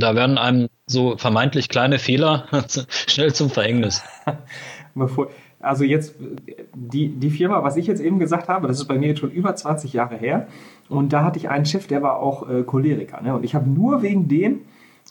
[0.00, 2.46] da werden einem so vermeintlich kleine Fehler
[3.06, 4.02] schnell zum Verhängnis.
[5.60, 6.14] Also jetzt,
[6.74, 9.30] die, die Firma, was ich jetzt eben gesagt habe, das ist bei mir jetzt schon
[9.30, 10.46] über 20 Jahre her.
[10.90, 13.22] Und da hatte ich einen Chef, der war auch äh, Choleriker.
[13.22, 13.34] Ne?
[13.34, 14.60] Und ich habe nur wegen dem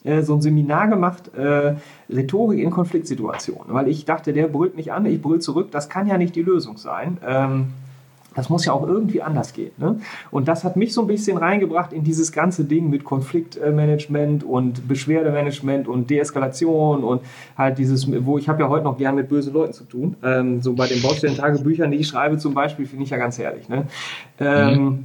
[0.03, 1.75] äh, so ein Seminar gemacht, äh,
[2.07, 3.73] Rhetorik in Konfliktsituationen.
[3.73, 5.71] Weil ich dachte, der brüllt mich an, ich brüll zurück.
[5.71, 7.17] Das kann ja nicht die Lösung sein.
[7.25, 7.67] Ähm,
[8.35, 9.71] das muss ja auch irgendwie anders gehen.
[9.77, 9.99] Ne?
[10.31, 14.87] Und das hat mich so ein bisschen reingebracht in dieses ganze Ding mit Konfliktmanagement und
[14.87, 17.21] Beschwerdemanagement und Deeskalation und
[17.57, 20.15] halt dieses, wo ich habe ja heute noch gern mit bösen Leuten zu tun.
[20.23, 23.69] Ähm, so bei den Baustellen-Tagebüchern, die ich schreibe zum Beispiel, finde ich ja ganz herrlich.
[23.69, 23.87] Ne?
[24.39, 25.03] Ähm, mhm.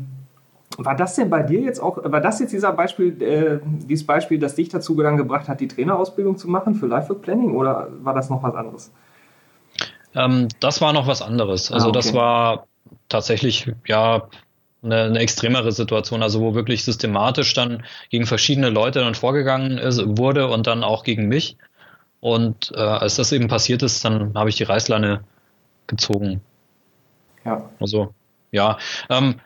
[0.81, 4.39] War das denn bei dir jetzt auch, war das jetzt dieser Beispiel, äh, dieses Beispiel,
[4.39, 8.15] das dich dazu dann gebracht hat, die Trainerausbildung zu machen für Life Planning oder war
[8.15, 8.93] das noch was anderes?
[10.15, 11.73] Ähm, das war noch was anderes.
[11.73, 11.99] Also ah, okay.
[11.99, 12.68] das war
[13.09, 14.29] tatsächlich ja
[14.83, 20.01] eine, eine extremere Situation, also wo wirklich systematisch dann gegen verschiedene Leute dann vorgegangen ist,
[20.05, 21.57] wurde und dann auch gegen mich.
[22.21, 25.23] Und äh, als das eben passiert ist, dann habe ich die Reißleine
[25.87, 26.41] gezogen.
[27.45, 27.71] Ja.
[27.81, 28.15] Also,
[28.51, 28.79] ja.
[29.09, 29.41] Ähm,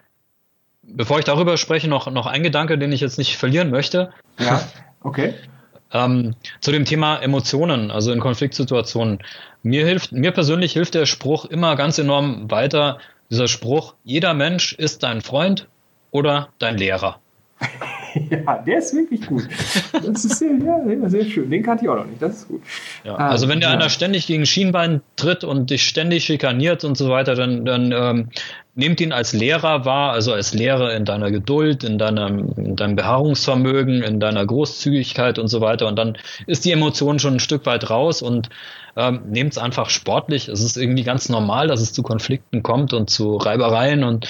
[0.82, 4.12] bevor ich darüber spreche, noch, noch ein Gedanke, den ich jetzt nicht verlieren möchte.
[4.38, 4.62] Ja,
[5.02, 5.34] okay.
[5.92, 9.18] ähm, zu dem Thema Emotionen, also in Konfliktsituationen.
[9.62, 12.98] Mir hilft, mir persönlich hilft der Spruch immer ganz enorm weiter,
[13.32, 15.66] dieser Spruch, jeder Mensch ist dein Freund
[16.10, 17.18] oder dein Lehrer.
[18.30, 19.48] ja, der ist wirklich gut.
[19.92, 21.50] Das ist sehr, ja, sehr schön.
[21.50, 22.20] Den kannte ich auch noch nicht.
[22.20, 22.62] Das ist gut.
[23.04, 23.72] Ja, ah, also wenn dir ja.
[23.72, 28.28] einer ständig gegen Schienbein tritt und dich ständig schikaniert und so weiter, dann, dann ähm,
[28.74, 32.96] nehmt ihn als Lehrer wahr, also als Lehrer in deiner Geduld, in deinem, in deinem
[32.96, 35.86] Beharrungsvermögen, in deiner Großzügigkeit und so weiter.
[35.86, 38.48] Und dann ist die Emotion schon ein Stück weit raus und
[38.96, 40.48] ähm, nehmt es einfach sportlich.
[40.48, 44.28] Es ist irgendwie ganz normal, dass es zu Konflikten kommt und zu Reibereien und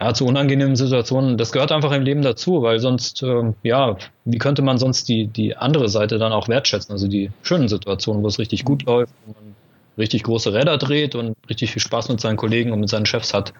[0.00, 1.36] ja, zu unangenehmen Situationen.
[1.36, 5.26] Das gehört einfach im Leben dazu, weil sonst, äh, ja, wie könnte man sonst die,
[5.26, 6.92] die andere Seite dann auch wertschätzen?
[6.92, 9.54] Also die schönen Situationen, wo es richtig gut läuft, wo man
[9.96, 13.32] richtig große Räder dreht und richtig viel Spaß mit seinen Kollegen und mit seinen Chefs
[13.32, 13.52] hat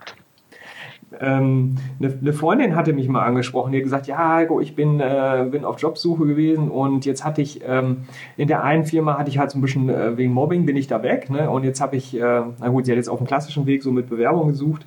[1.20, 5.00] ähm, eine, eine, Freundin hatte mich mal angesprochen, die hat gesagt, ja, Heiko, ich bin,
[5.00, 8.04] äh, bin auf Jobsuche gewesen und jetzt hatte ich, ähm,
[8.36, 10.86] in der einen Firma hatte ich halt so ein bisschen, äh, wegen Mobbing bin ich
[10.86, 11.50] da weg ne?
[11.50, 13.92] und jetzt habe ich, äh, na gut, sie hat jetzt auf dem klassischen Weg so
[13.92, 14.84] mit Bewerbung gesucht,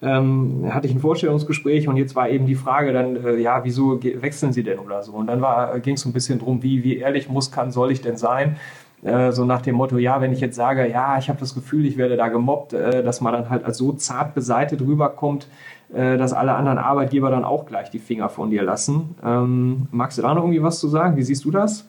[0.00, 4.02] ähm, hatte ich ein Vorstellungsgespräch und jetzt war eben die Frage dann, äh, ja, wieso
[4.02, 5.12] wechseln Sie denn oder so?
[5.12, 5.42] Und dann
[5.82, 8.56] ging es so ein bisschen drum, wie, wie ehrlich muss, kann, soll ich denn sein?
[9.02, 11.86] Äh, so nach dem Motto, ja, wenn ich jetzt sage, ja, ich habe das Gefühl,
[11.86, 15.46] ich werde da gemobbt, äh, dass man dann halt als so zart beseitet rüberkommt,
[15.92, 19.14] äh, dass alle anderen Arbeitgeber dann auch gleich die Finger von dir lassen.
[19.24, 21.16] Ähm, magst du da noch irgendwie was zu sagen?
[21.16, 21.88] Wie siehst du das?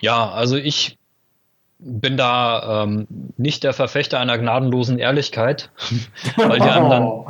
[0.00, 0.95] Ja, also ich
[1.78, 5.70] bin da ähm, nicht der Verfechter einer gnadenlosen Ehrlichkeit,
[6.36, 7.28] weil die anderen, oh.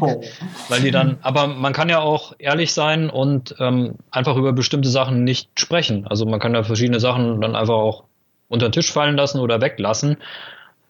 [0.68, 4.88] weil die dann, aber man kann ja auch ehrlich sein und ähm, einfach über bestimmte
[4.88, 6.06] Sachen nicht sprechen.
[6.06, 8.04] Also man kann ja verschiedene Sachen dann einfach auch
[8.48, 10.16] unter den Tisch fallen lassen oder weglassen.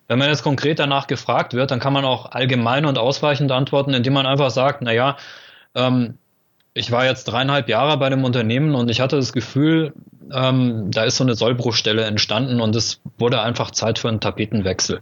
[0.08, 3.94] Wenn man jetzt konkret danach gefragt wird, dann kann man auch allgemein und ausweichend antworten,
[3.94, 5.16] indem man einfach sagt, naja,
[5.74, 6.18] ähm,
[6.74, 9.92] ich war jetzt dreieinhalb Jahre bei dem Unternehmen und ich hatte das Gefühl,
[10.32, 15.00] ähm, da ist so eine Sollbruchstelle entstanden und es wurde einfach Zeit für einen Tapetenwechsel.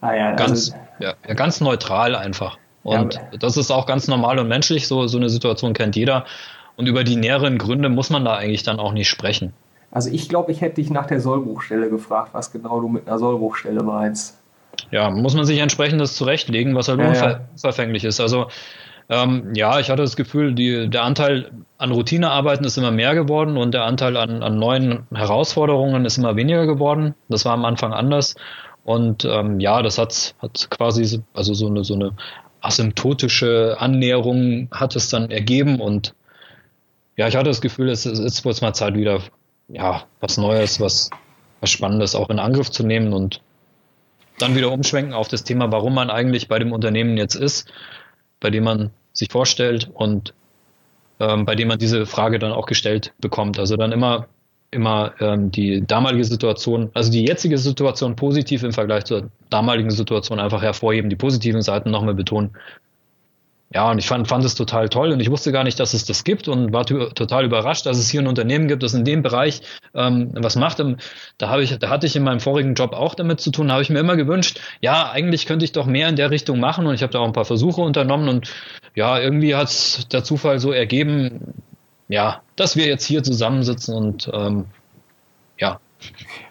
[0.00, 2.58] Ah ja, ganz, also, ja, ja, ganz neutral einfach.
[2.84, 6.24] Und ja, das ist auch ganz normal und menschlich, so, so eine Situation kennt jeder.
[6.76, 9.52] Und über die näheren Gründe muss man da eigentlich dann auch nicht sprechen.
[9.90, 13.18] Also ich glaube, ich hätte dich nach der Sollbruchstelle gefragt, was genau du mit einer
[13.18, 14.38] Sollbruchstelle meinst.
[14.90, 18.20] Ja, muss man sich entsprechend das zurechtlegen, was halt ja, unverfänglich ist.
[18.20, 18.48] Also
[19.08, 23.56] ähm, ja, ich hatte das Gefühl, die, der Anteil an Routinearbeiten ist immer mehr geworden
[23.56, 27.14] und der Anteil an, an neuen Herausforderungen ist immer weniger geworden.
[27.28, 28.34] Das war am Anfang anders.
[28.84, 32.12] Und ähm, ja, das hat, hat quasi also so eine, so eine
[32.60, 36.14] asymptotische Annäherung hat es dann ergeben und
[37.16, 39.20] ja, ich hatte das Gefühl, es ist wird mal Zeit wieder,
[39.68, 41.10] ja, was Neues, was,
[41.60, 43.40] was Spannendes auch in Angriff zu nehmen und
[44.38, 47.72] dann wieder umschwenken auf das Thema, warum man eigentlich bei dem Unternehmen jetzt ist
[48.40, 50.34] bei dem man sich vorstellt und
[51.20, 53.58] ähm, bei dem man diese Frage dann auch gestellt bekommt.
[53.58, 54.28] Also dann immer
[54.70, 60.40] immer ähm, die damalige Situation, also die jetzige Situation positiv im Vergleich zur damaligen Situation
[60.40, 62.50] einfach hervorheben, die positiven Seiten nochmal betonen
[63.74, 66.04] ja, und ich fand, fand es total toll und ich wusste gar nicht, dass es
[66.04, 69.22] das gibt und war total überrascht, dass es hier ein Unternehmen gibt, das in dem
[69.22, 69.60] Bereich
[69.92, 70.80] ähm, was macht.
[71.38, 73.82] Da habe ich, da hatte ich in meinem vorigen Job auch damit zu tun, habe
[73.82, 76.94] ich mir immer gewünscht, ja, eigentlich könnte ich doch mehr in der Richtung machen und
[76.94, 78.54] ich habe da auch ein paar Versuche unternommen und
[78.94, 81.54] ja, irgendwie hat es der Zufall so ergeben,
[82.08, 84.66] ja, dass wir jetzt hier zusammensitzen und ähm,
[85.58, 85.80] ja,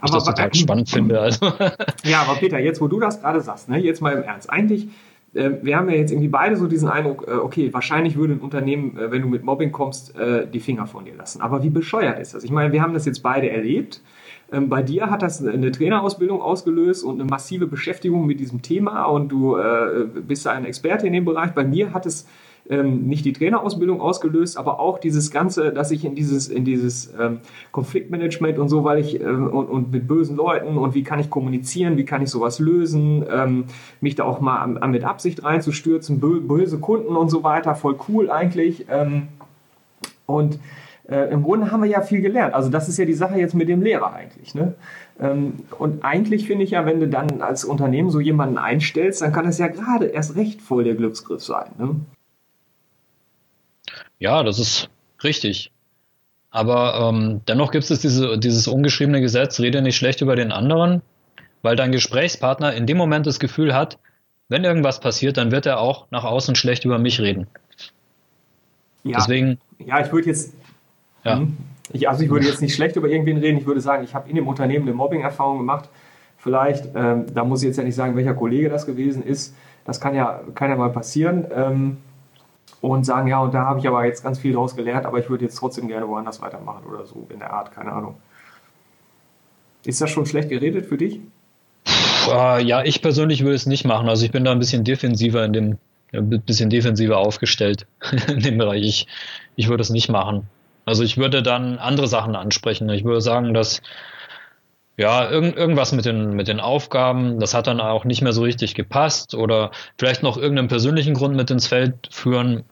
[0.02, 1.20] aber, ich das total aber, spannend finde.
[1.22, 1.46] Also.
[2.04, 4.88] Ja, aber Peter, jetzt wo du das gerade sagst, ne, jetzt mal im Ernst, eigentlich
[5.36, 8.98] wir haben ja jetzt irgendwie beide so diesen Eindruck, äh, okay, wahrscheinlich würde ein Unternehmen,
[8.98, 10.14] äh, wenn du mit Mobbing kommst,
[10.54, 11.42] die Finger von dir lassen.
[11.42, 12.44] Aber wie bescheuert ist das?
[12.44, 14.02] Ich meine, wir haben das jetzt beide erlebt.
[14.52, 19.04] Ähm, bei dir hat das eine Trainerausbildung ausgelöst und eine massive Beschäftigung mit diesem Thema
[19.06, 19.58] und du
[20.28, 21.52] bist ein Experte in dem Bereich.
[21.52, 22.28] Bei mir hat es
[22.70, 27.14] ähm, nicht die Trainerausbildung ausgelöst, aber auch dieses Ganze, dass ich in dieses, in dieses
[27.20, 27.40] ähm,
[27.72, 31.30] Konfliktmanagement und so, weil ich ähm, und, und, mit bösen Leuten und wie kann ich
[31.30, 33.66] kommunizieren, wie kann ich sowas lösen, ähm,
[34.02, 38.30] mich da auch mal mit Absicht reinzustürzen, bö böse Kunden und so weiter, voll cool
[38.32, 38.86] eigentlich.
[38.90, 39.28] Ähm,
[40.26, 40.60] und
[41.08, 42.54] äh, im Grunde haben wir ja viel gelernt.
[42.54, 44.56] Also das ist ja die Sache jetzt mit dem Lehrer eigentlich.
[44.56, 44.74] Ne?
[45.20, 49.32] Ähm, und eigentlich finde ich ja, wenn du dann als Unternehmen so jemanden einstellst, dann
[49.32, 51.68] kann das ja gerade erst recht voll der Glücksgriff sein.
[51.78, 51.96] Ne?
[54.26, 54.90] Ja, das ist
[55.24, 55.72] richtig.
[56.50, 61.04] Aber ähm, dennoch gibt es diese, dieses ungeschriebene Gesetz, rede nicht schlecht über den anderen,
[61.62, 64.00] weil dein Gesprächspartner in dem Moment das Gefühl hat,
[64.50, 67.46] wenn irgendwas passiert, dann wird er auch nach außen schlecht über mich reden.
[69.04, 70.56] Ja, Deswegen, ja ich würde jetzt,
[71.24, 71.38] ja.
[71.38, 71.56] Hm,
[71.94, 74.28] ich, also ich würde jetzt nicht schlecht über irgendwen reden, ich würde sagen, ich habe
[74.28, 75.88] in dem Unternehmen eine Mobbing-Erfahrung gemacht.
[76.40, 79.54] Vielleicht, ähm, da muss ich jetzt ja nicht sagen, welcher Kollege das gewesen ist.
[79.86, 81.46] Das kann ja, kann ja mal passieren.
[81.56, 81.98] Ähm,
[82.82, 85.30] und sagen, ja, und da habe ich aber jetzt ganz viel draus gelernt, aber ich
[85.30, 88.16] würde jetzt trotzdem gerne woanders weitermachen oder so in der Art, keine Ahnung.
[89.86, 91.20] Ist das schon schlecht geredet für dich?
[92.28, 94.10] Uh, ja, ich persönlich würde es nicht machen.
[94.10, 95.78] Also ich bin da ein bisschen defensiver in dem,
[96.12, 97.86] ein bisschen defensiver aufgestellt
[98.28, 98.84] in dem Bereich.
[98.84, 99.08] Ich,
[99.56, 100.48] ich würde es nicht machen.
[100.86, 102.90] Also ich würde dann andere Sachen ansprechen.
[102.90, 103.82] Ich würde sagen, dass
[104.98, 108.44] ja, irgend, irgendwas mit den, mit den Aufgaben, das hat dann auch nicht mehr so
[108.44, 112.64] richtig gepasst oder vielleicht noch irgendeinen persönlichen Grund mit ins Feld führen.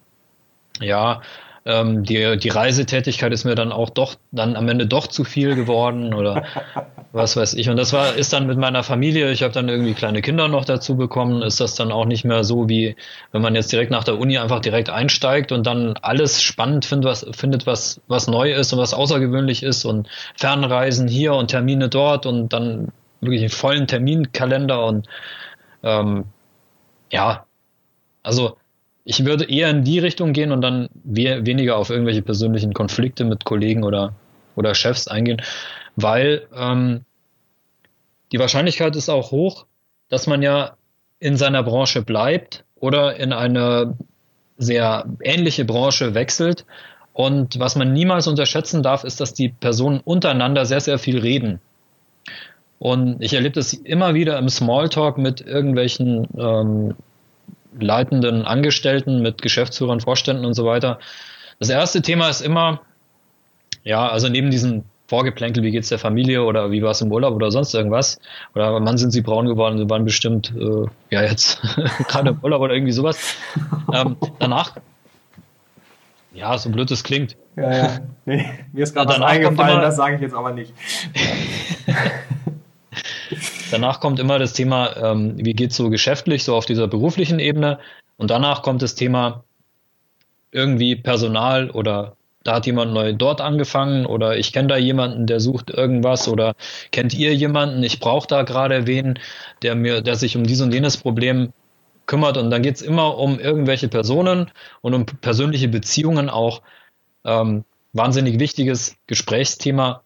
[0.80, 1.22] Ja,
[1.66, 5.56] ähm, die, die Reisetätigkeit ist mir dann auch doch dann am Ende doch zu viel
[5.56, 6.44] geworden oder
[7.14, 7.70] was weiß ich.
[7.70, 10.66] Und das war, ist dann mit meiner Familie, ich habe dann irgendwie kleine Kinder noch
[10.66, 12.96] dazu bekommen, ist das dann auch nicht mehr so wie,
[13.32, 17.10] wenn man jetzt direkt nach der Uni einfach direkt einsteigt und dann alles spannend findet,
[17.10, 21.88] was, findet, was, was neu ist und was außergewöhnlich ist und Fernreisen hier und Termine
[21.88, 22.90] dort und dann
[23.22, 25.08] wirklich einen vollen Terminkalender und
[25.82, 26.26] ähm,
[27.10, 27.46] ja,
[28.24, 28.58] also
[29.06, 33.26] ich würde eher in die Richtung gehen und dann we weniger auf irgendwelche persönlichen Konflikte
[33.26, 34.14] mit Kollegen oder,
[34.56, 35.42] oder Chefs eingehen,
[35.96, 37.02] weil ähm,
[38.32, 39.66] die Wahrscheinlichkeit ist auch hoch,
[40.10, 40.76] dass man ja
[41.20, 43.98] in seiner Branche bleibt oder in eine
[44.58, 46.66] sehr ähnliche Branche wechselt.
[47.14, 51.60] Und was man niemals unterschätzen darf, ist, dass die Personen untereinander sehr, sehr viel reden.
[52.80, 56.96] Und ich erlebe das immer wieder im Smalltalk mit irgendwelchen ähm,
[57.80, 61.00] leitenden Angestellten, mit Geschäftsführern, Vorständen und so weiter.
[61.60, 62.82] Das erste Thema ist immer,
[63.84, 67.36] ja, also neben diesem Vorgeplänkel, wie geht's der Familie oder wie war es im Urlaub
[67.36, 68.20] oder sonst irgendwas.
[68.56, 71.62] Oder Mann sind sie braun geworden, sie waren bestimmt, äh, ja jetzt
[72.08, 73.36] gerade im Urlaub oder irgendwie sowas.
[73.94, 74.78] Ähm, danach,
[76.34, 77.36] ja, so blöd es klingt.
[77.56, 78.00] Ja, ja.
[78.26, 80.74] Nee, mir ist gerade was eingefallen, das sage ich jetzt aber nicht.
[83.72, 87.80] danach kommt immer das Thema, ähm, wie geht's so geschäftlich, so auf dieser beruflichen Ebene.
[88.18, 89.44] Und danach kommt das Thema
[90.52, 95.40] irgendwie Personal oder da hat jemand neu dort angefangen oder ich kenne da jemanden, der
[95.40, 96.56] sucht irgendwas oder
[96.92, 99.18] kennt ihr jemanden, ich brauche da gerade wen,
[99.62, 101.54] der mir, der sich um dies und jenes Problem
[102.06, 106.62] kümmert und dann geht's immer um irgendwelche Personen und um persönliche Beziehungen auch.
[107.26, 110.04] Ähm, wahnsinnig wichtiges Gesprächsthema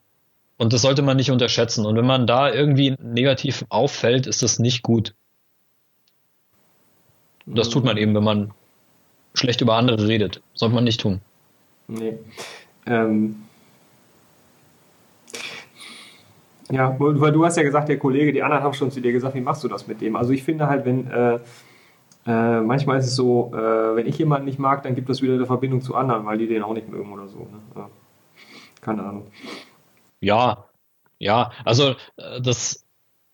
[0.57, 1.85] und das sollte man nicht unterschätzen.
[1.85, 5.13] Und wenn man da irgendwie negativ auffällt, ist das nicht gut.
[7.45, 8.51] Das tut man eben, wenn man
[9.33, 10.41] schlecht über andere redet.
[10.53, 11.21] Sollte man nicht tun.
[11.87, 12.17] Nee.
[12.85, 13.43] Ähm.
[16.69, 19.35] Ja, weil du hast ja gesagt, der Kollege, die anderen haben schon zu dir gesagt,
[19.35, 20.17] wie machst du das mit dem?
[20.17, 21.39] Also ich finde halt, wenn äh,
[22.25, 25.35] äh, manchmal ist es so, äh, wenn ich jemanden nicht mag, dann gibt es wieder
[25.35, 27.39] eine Verbindung zu anderen, weil die den auch nicht mögen oder so.
[27.39, 27.59] Ne?
[27.75, 27.89] Ja.
[28.81, 29.27] Keine Ahnung.
[30.21, 30.65] Ja,
[31.19, 32.85] ja, also äh, das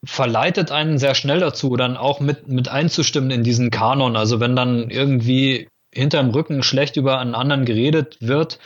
[0.05, 4.17] verleitet einen sehr schnell dazu, dann auch mit, mit einzustimmen in diesen Kanon.
[4.17, 8.59] Also wenn dann irgendwie hinterm Rücken schlecht über einen anderen geredet wird.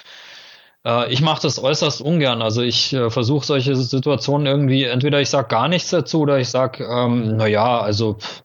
[0.85, 2.41] Äh, ich mache das äußerst ungern.
[2.41, 6.49] Also ich äh, versuche solche Situationen irgendwie, entweder ich sage gar nichts dazu oder ich
[6.49, 8.43] sage, ähm, naja, also pff,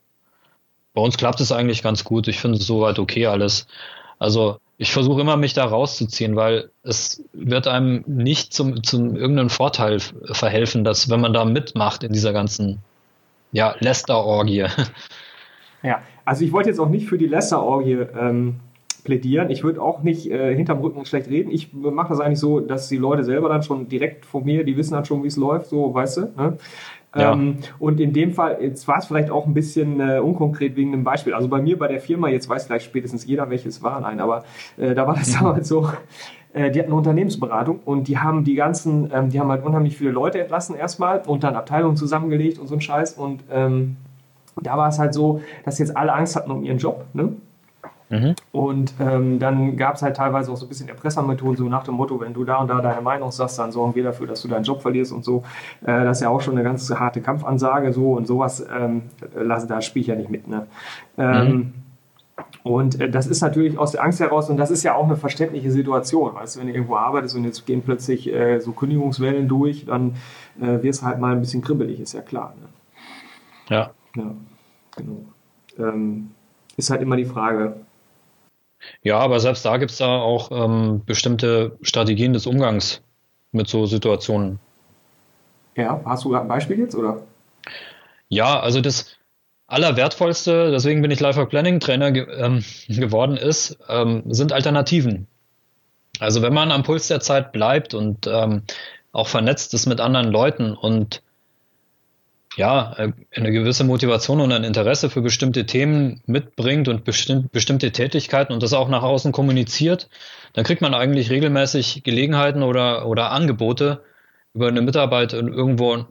[0.95, 2.29] bei uns klappt es eigentlich ganz gut.
[2.29, 3.67] Ich finde es soweit okay alles.
[4.19, 9.49] Also ich versuche immer, mich da rauszuziehen, weil es wird einem nicht zum, zum irgendeinen
[9.49, 12.79] Vorteil verhelfen, dass wenn man da mitmacht in dieser ganzen
[13.53, 14.67] ja, Lester-Orgie.
[15.85, 18.61] Ja, also ich wollte jetzt auch nicht für die Lester-Orgie ähm,
[19.03, 19.51] plädieren.
[19.51, 21.51] Ich würde auch nicht äh, hinterm Rücken schlecht reden.
[21.51, 24.77] Ich mache das eigentlich so, dass die Leute selber dann schon direkt vor mir, die
[24.77, 26.21] wissen dann schon, wie es läuft, so, weißt du.
[26.37, 26.57] Ne?
[27.15, 27.33] Ja.
[27.33, 30.93] Ähm, und in dem Fall, jetzt war es vielleicht auch ein bisschen äh, unkonkret wegen
[30.93, 31.35] einem Beispiel.
[31.35, 34.45] Also bei mir bei der Firma, jetzt weiß vielleicht spätestens jeder, welches war, nein, aber
[34.79, 35.91] äh, da war das damals so,
[36.55, 39.97] äh, die hatten eine Unternehmensberatung und die haben die ganzen, ähm, die haben halt unheimlich
[39.97, 43.97] viele Leute entlassen erstmal und dann Abteilungen zusammengelegt und so ein Scheiß und ähm,
[44.63, 47.07] da war es halt so, dass jetzt alle Angst hatten um ihren Job.
[47.15, 47.33] Ne?
[48.13, 48.35] Mhm.
[48.53, 51.95] Und ähm, dann gab es halt teilweise auch so ein bisschen Erpressermethoden, so nach dem
[51.95, 54.49] Motto, wenn du da und da deine Meinung sagst, dann sorgen wir dafür, dass du
[54.49, 55.45] deinen Job verlierst und so.
[55.81, 59.81] Äh, das ist ja auch schon eine ganz harte Kampfansage so und sowas, ähm, da
[59.81, 60.47] spiele ich ja nicht mit.
[60.47, 60.67] Ne?
[61.17, 61.73] Ähm, mhm.
[62.65, 65.17] Und äh, das ist natürlich aus der Angst heraus, und das ist ja auch eine
[65.17, 66.35] verständliche Situation.
[66.35, 70.17] Weißt du, wenn du irgendwo arbeitest und jetzt gehen plötzlich äh, so Kündigungswellen durch, dann
[70.61, 72.53] äh, wirst du halt mal ein bisschen kribbelig, ist ja klar.
[72.61, 72.69] Ne?
[73.75, 73.91] Ja.
[74.17, 74.35] Ja,
[74.97, 75.25] genau.
[75.79, 76.33] Ähm,
[76.77, 77.77] ist halt immer die Frage,
[79.03, 83.03] ja, aber selbst da gibt es da auch ähm, bestimmte Strategien des Umgangs
[83.53, 84.59] mit so Situationen.
[85.77, 87.23] Ja, hast du ein Beispiel jetzt, oder?
[88.29, 89.17] Ja, also das
[89.67, 95.27] Allerwertvollste, deswegen bin ich Life Planning Trainer ge ähm, geworden, ist, ähm, sind Alternativen.
[96.19, 98.63] Also wenn man am Puls der Zeit bleibt und ähm,
[99.13, 101.23] auch vernetzt ist mit anderen Leuten und
[102.57, 107.93] ja, äh, eine gewisse Motivation und ein Interesse für bestimmte Themen mitbringt und bestimmt, bestimmte
[107.93, 110.09] Tätigkeiten und das auch nach außen kommuniziert,
[110.53, 114.03] dann kriegt man eigentlich regelmäßig Gelegenheiten oder, oder Angebote
[114.55, 116.07] über eine Mitarbeit in irgendwo in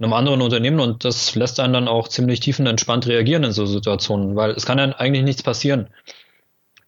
[0.00, 4.36] einem anderen Unternehmen und das lässt einen dann auch ziemlich tiefenentspannt reagieren in so Situationen,
[4.36, 5.88] weil es kann dann eigentlich nichts passieren.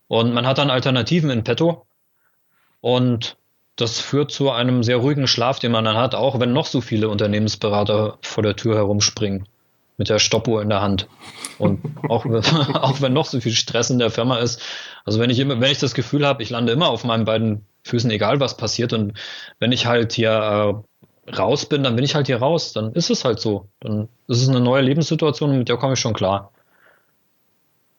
[0.06, 1.86] Und man hat dann Alternativen in petto
[2.80, 3.36] und
[3.76, 6.80] das führt zu einem sehr ruhigen Schlaf, den man dann hat, auch wenn noch so
[6.80, 9.46] viele Unternehmensberater vor der Tür herumspringen
[10.00, 11.08] mit der Stoppuhr in der Hand.
[11.58, 12.24] Und auch,
[12.74, 14.62] auch wenn noch so viel Stress in der Firma ist.
[15.04, 17.66] Also wenn ich immer, wenn ich das Gefühl habe, ich lande immer auf meinen beiden
[17.84, 18.92] Füßen, egal was passiert.
[18.92, 19.12] Und
[19.58, 20.82] wenn ich halt hier
[21.28, 22.72] äh, raus bin, dann bin ich halt hier raus.
[22.72, 23.68] Dann ist es halt so.
[23.80, 26.50] Dann ist es eine neue Lebenssituation, mit der komme ich schon klar.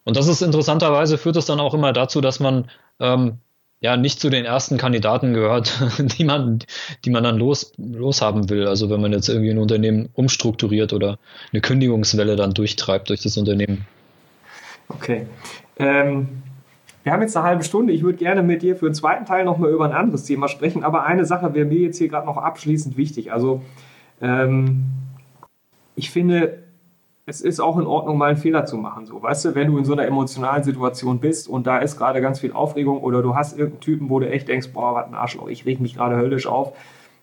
[0.04, 3.38] Und das ist interessanterweise führt es dann auch immer dazu, dass man ähm,
[3.82, 6.60] ja nicht zu den ersten Kandidaten gehört, die man,
[7.04, 8.66] die man dann los, loshaben will.
[8.66, 11.18] Also wenn man jetzt irgendwie ein Unternehmen umstrukturiert oder
[11.52, 13.84] eine Kündigungswelle dann durchtreibt durch das Unternehmen.
[14.88, 15.26] Okay.
[15.78, 16.28] Ähm,
[17.02, 17.92] wir haben jetzt eine halbe Stunde.
[17.92, 20.84] Ich würde gerne mit dir für den zweiten Teil nochmal über ein anderes Thema sprechen,
[20.84, 23.32] aber eine Sache wäre mir jetzt hier gerade noch abschließend wichtig.
[23.32, 23.62] Also
[24.20, 24.84] ähm,
[25.96, 26.62] ich finde,
[27.24, 29.06] es ist auch in Ordnung, mal einen Fehler zu machen.
[29.06, 32.20] So, weißt du, wenn du in so einer emotionalen Situation bist und da ist gerade
[32.20, 35.14] ganz viel Aufregung oder du hast irgendeinen Typen, wo du echt denkst, boah, was ein
[35.14, 36.72] Arschloch, ich reg mich gerade höllisch auf,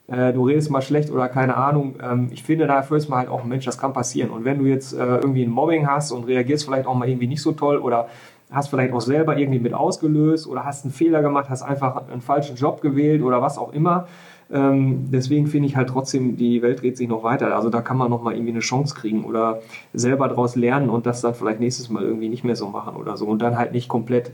[0.07, 1.95] äh, du redest mal schlecht oder keine Ahnung.
[2.01, 4.29] Ähm, ich finde, dafür ist man halt auch Mensch, das kann passieren.
[4.29, 7.27] Und wenn du jetzt äh, irgendwie ein Mobbing hast und reagierst vielleicht auch mal irgendwie
[7.27, 8.07] nicht so toll oder
[8.51, 12.21] hast vielleicht auch selber irgendwie mit ausgelöst oder hast einen Fehler gemacht, hast einfach einen
[12.21, 14.07] falschen Job gewählt oder was auch immer,
[14.51, 17.55] deswegen finde ich halt trotzdem, die Welt dreht sich noch weiter.
[17.55, 19.61] Also da kann man noch mal irgendwie eine Chance kriegen oder
[19.93, 23.15] selber daraus lernen und das dann vielleicht nächstes Mal irgendwie nicht mehr so machen oder
[23.15, 24.31] so und dann halt nicht komplett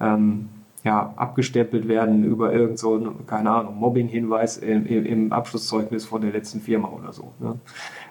[0.00, 0.50] ähm,
[0.84, 6.60] ja, abgestempelt werden über irgend so, keine Ahnung, Mobbing-Hinweis im, im, Abschlusszeugnis von der letzten
[6.60, 7.32] Firma oder so.
[7.40, 7.58] Ne?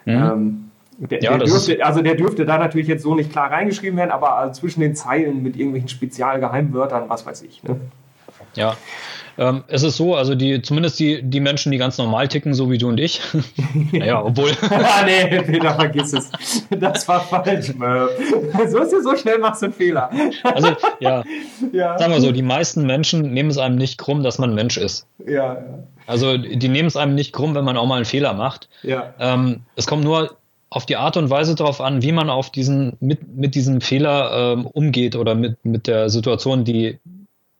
[0.06, 0.12] Mhm.
[0.12, 3.96] Ähm, Der, ja, der dürfte, also der dürfte da natürlich jetzt so nicht klar reingeschrieben
[3.96, 7.62] werden, aber also zwischen den Zeilen mit irgendwelchen Spezialgeheimwörtern, was weiß ich.
[7.62, 7.76] Ne?
[8.54, 8.76] Ja,
[9.38, 12.70] ähm, es ist so, also die, zumindest die, die Menschen, die ganz normal ticken, so
[12.70, 13.20] wie du und ich.
[13.92, 14.50] naja, obwohl.
[14.70, 16.30] ah, nee, Peter, vergiss es.
[16.70, 17.72] Das war falsch,
[18.68, 20.10] So ist ja so schnell machst du einen Fehler.
[20.42, 20.68] also,
[21.00, 21.24] ja.
[21.72, 21.98] ja.
[21.98, 25.06] Sagen wir so, die meisten Menschen nehmen es einem nicht krumm, dass man Mensch ist.
[25.26, 25.64] Ja, ja.
[26.06, 28.68] Also, die nehmen es einem nicht krumm, wenn man auch mal einen Fehler macht.
[28.82, 29.14] Ja.
[29.18, 30.36] Ähm, es kommt nur
[30.74, 34.54] auf die Art und Weise darauf an, wie man auf diesen, mit, mit diesem Fehler
[34.54, 36.98] ähm, umgeht oder mit, mit der Situation, die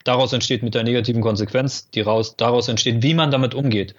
[0.04, 3.94] daraus entsteht mit der negativen Konsequenz, die raus, daraus entsteht, wie man damit umgeht.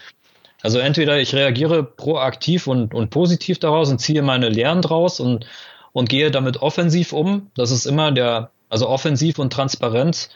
[0.61, 5.45] Also entweder ich reagiere proaktiv und, und positiv daraus und ziehe meine Lehren draus und,
[5.91, 7.51] und gehe damit offensiv um.
[7.55, 10.29] Das ist immer der, also offensiv und transparent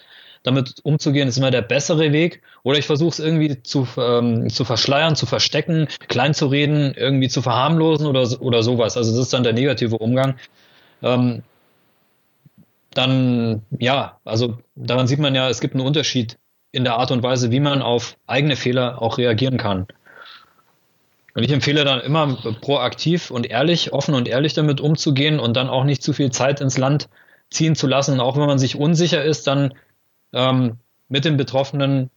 [0.43, 2.41] damit umzugehen, ist immer der bessere Weg.
[2.63, 7.27] Oder ich versuche es irgendwie zu, ähm, zu verschleiern, zu verstecken, klein zu reden, irgendwie
[7.27, 8.97] zu verharmlosen oder, oder sowas.
[8.97, 10.35] Also das ist dann der negative Umgang.
[11.01, 11.43] Ähm,
[12.93, 16.37] dann ja, also daran sieht man ja, es gibt einen Unterschied
[16.71, 19.87] in der Art und Weise, wie man auf eigene Fehler auch reagieren kann.
[21.35, 25.69] Und ich empfehle dann immer proaktiv und ehrlich, offen und ehrlich damit umzugehen und dann
[25.69, 27.09] auch nicht zu viel Zeit ins Land
[27.49, 28.13] ziehen zu lassen.
[28.13, 29.73] Und auch wenn man sich unsicher ist, dann
[30.33, 30.77] ähm,
[31.07, 32.09] mit den betroffenen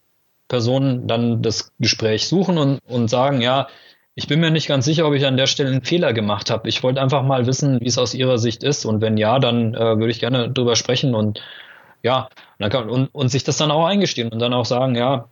[0.49, 3.68] Personen dann das Gespräch suchen und, und sagen, ja,
[4.14, 6.68] ich bin mir nicht ganz sicher, ob ich an der Stelle einen Fehler gemacht habe.
[6.68, 8.84] Ich wollte einfach mal wissen, wie es aus Ihrer Sicht ist.
[8.84, 11.42] Und wenn ja, dann äh, würde ich gerne drüber sprechen und
[12.02, 15.28] ja, und, kann, und, und sich das dann auch eingestehen und dann auch sagen, ja,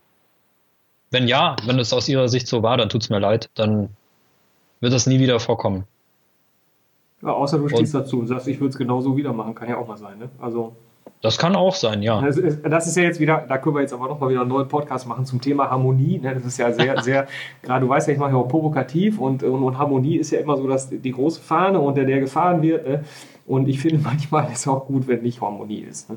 [1.10, 3.90] wenn ja, wenn es aus Ihrer Sicht so war, dann tut es mir leid, dann
[4.80, 5.84] wird das nie wieder vorkommen.
[7.22, 9.68] Ja, außer du stehst und, dazu und sagst, ich würde es genauso wieder machen, kann
[9.68, 10.18] ja auch mal sein.
[10.18, 10.30] Ne?
[10.38, 10.74] Also
[11.22, 12.20] das kann auch sein, ja.
[12.22, 14.40] Das ist, das ist, ja jetzt wieder, da können wir jetzt aber noch mal wieder
[14.40, 16.18] einen neuen Podcast machen zum Thema Harmonie.
[16.18, 16.34] Ne?
[16.34, 17.26] Das ist ja sehr, sehr,
[17.62, 20.40] gerade du weißt ja, ich mache ja auch provokativ und, und, und, Harmonie ist ja
[20.40, 22.88] immer so, dass die große Fahne, unter der gefahren wird.
[22.88, 23.04] Ne?
[23.46, 26.08] Und ich finde manchmal ist es auch gut, wenn nicht Harmonie ist.
[26.08, 26.16] Ne?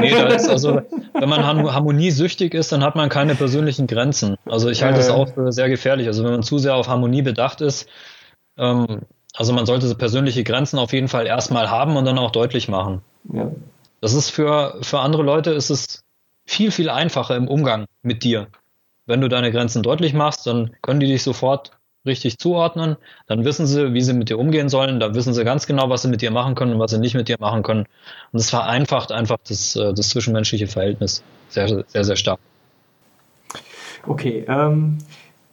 [0.00, 0.80] Nee, da ist also,
[1.12, 4.36] wenn man harmoniesüchtig ist, dann hat man keine persönlichen Grenzen.
[4.44, 6.08] Also ich halte es äh, auch für sehr gefährlich.
[6.08, 7.88] Also wenn man zu sehr auf Harmonie bedacht ist,
[8.58, 9.02] ähm,
[9.36, 13.02] also man sollte persönliche Grenzen auf jeden Fall erstmal haben und dann auch deutlich machen.
[13.32, 13.52] Ja.
[14.00, 16.04] Das ist für, für andere Leute ist es
[16.44, 18.48] viel, viel einfacher im Umgang mit dir.
[19.06, 21.72] Wenn du deine Grenzen deutlich machst, dann können die dich sofort
[22.04, 22.96] richtig zuordnen.
[23.26, 25.00] Dann wissen sie, wie sie mit dir umgehen sollen.
[25.00, 27.14] Dann wissen sie ganz genau, was sie mit dir machen können und was sie nicht
[27.14, 27.86] mit dir machen können.
[28.32, 32.38] Und es vereinfacht einfach das, äh, das zwischenmenschliche Verhältnis sehr, sehr, sehr stark.
[34.06, 34.98] Okay, ähm,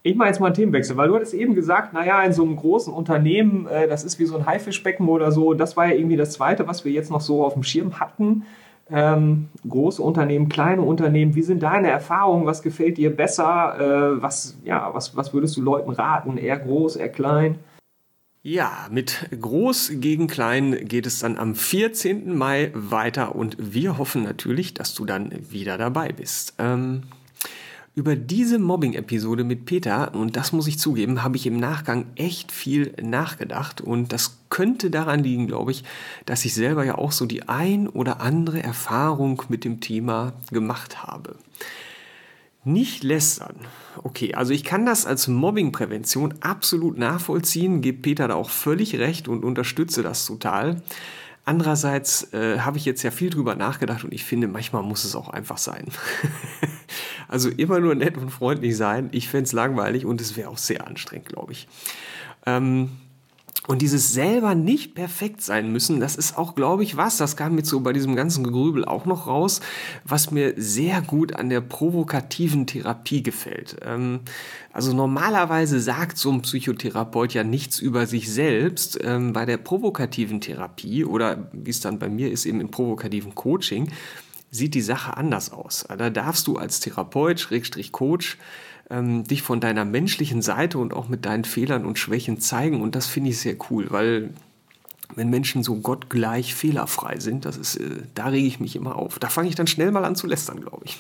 [0.06, 2.58] ich mache jetzt mal einen Themenwechsel, weil du hattest eben gesagt, naja, in so einem
[2.58, 5.54] großen Unternehmen, äh, das ist wie so ein Haifischbecken oder so.
[5.54, 8.44] Das war ja irgendwie das Zweite, was wir jetzt noch so auf dem Schirm hatten.
[8.92, 12.46] Ähm, große Unternehmen, kleine Unternehmen, wie sind deine Erfahrungen?
[12.46, 13.80] Was gefällt dir besser?
[13.80, 16.38] Äh, was, ja, was, was würdest du Leuten raten?
[16.38, 17.60] Eher groß, eher klein?
[18.46, 22.36] Ja, mit Groß gegen Klein geht es dann am 14.
[22.38, 26.56] Mai weiter und wir hoffen natürlich, dass du dann wieder dabei bist.
[26.60, 27.04] Ähm
[27.96, 32.52] über diese Mobbing-Episode mit Peter, und das muss ich zugeben, habe ich im Nachgang echt
[32.52, 33.82] viel nachgedacht.
[33.82, 35.84] Und das könnte daran liegen, glaube ich,
[36.26, 41.04] dass ich selber ja auch so die ein oder andere Erfahrung mit dem Thema gemacht
[41.04, 41.36] habe.
[42.66, 43.58] Nicht lästern.
[44.04, 49.28] Okay, also ich kann das als Mobbingprävention absolut nachvollziehen, gebe Peter da auch völlig recht
[49.28, 50.82] und unterstütze das total.
[51.46, 55.14] Andererseits äh, habe ich jetzt ja viel drüber nachgedacht und ich finde, manchmal muss es
[55.14, 55.88] auch einfach sein.
[57.28, 59.10] also immer nur nett und freundlich sein.
[59.12, 61.68] Ich fände es langweilig und es wäre auch sehr anstrengend, glaube ich.
[62.46, 62.90] Ähm,
[63.66, 67.56] und dieses selber nicht perfekt sein müssen, das ist auch, glaube ich, was, das kam
[67.56, 69.62] mir so bei diesem ganzen Gegrübel auch noch raus,
[70.04, 73.78] was mir sehr gut an der provokativen Therapie gefällt.
[73.82, 74.20] Ähm,
[74.74, 79.00] also normalerweise sagt so ein Psychotherapeut ja nichts über sich selbst.
[79.02, 83.34] Ähm, bei der provokativen Therapie oder wie es dann bei mir ist, eben im provokativen
[83.34, 83.90] Coaching,
[84.54, 85.86] sieht die Sache anders aus.
[85.98, 88.38] Da darfst du als Therapeut, Schrägstrich Coach,
[88.90, 92.82] ähm, dich von deiner menschlichen Seite und auch mit deinen Fehlern und Schwächen zeigen.
[92.82, 94.30] Und das finde ich sehr cool, weil
[95.16, 99.20] wenn Menschen so gottgleich fehlerfrei sind, das ist, äh, da rege ich mich immer auf.
[99.20, 101.00] Da fange ich dann schnell mal an zu lästern, glaube ich.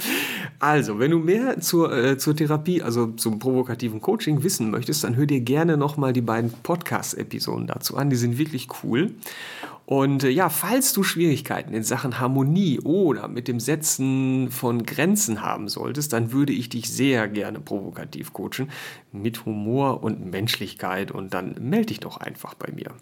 [0.58, 5.16] also, wenn du mehr zur, äh, zur Therapie, also zum provokativen Coaching wissen möchtest, dann
[5.16, 8.10] hör dir gerne nochmal die beiden Podcast-Episoden dazu an.
[8.10, 9.14] Die sind wirklich cool.
[9.86, 15.42] Und äh, ja, falls du Schwierigkeiten in Sachen Harmonie oder mit dem Setzen von Grenzen
[15.42, 18.68] haben solltest, dann würde ich dich sehr gerne provokativ coachen
[19.12, 22.92] mit Humor und Menschlichkeit und dann melde dich doch einfach bei mir.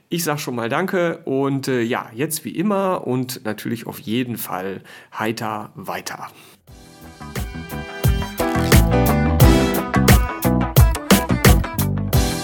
[0.10, 4.38] Ich sage schon mal Danke und äh, ja, jetzt wie immer und natürlich auf jeden
[4.38, 4.80] Fall
[5.18, 6.30] heiter weiter.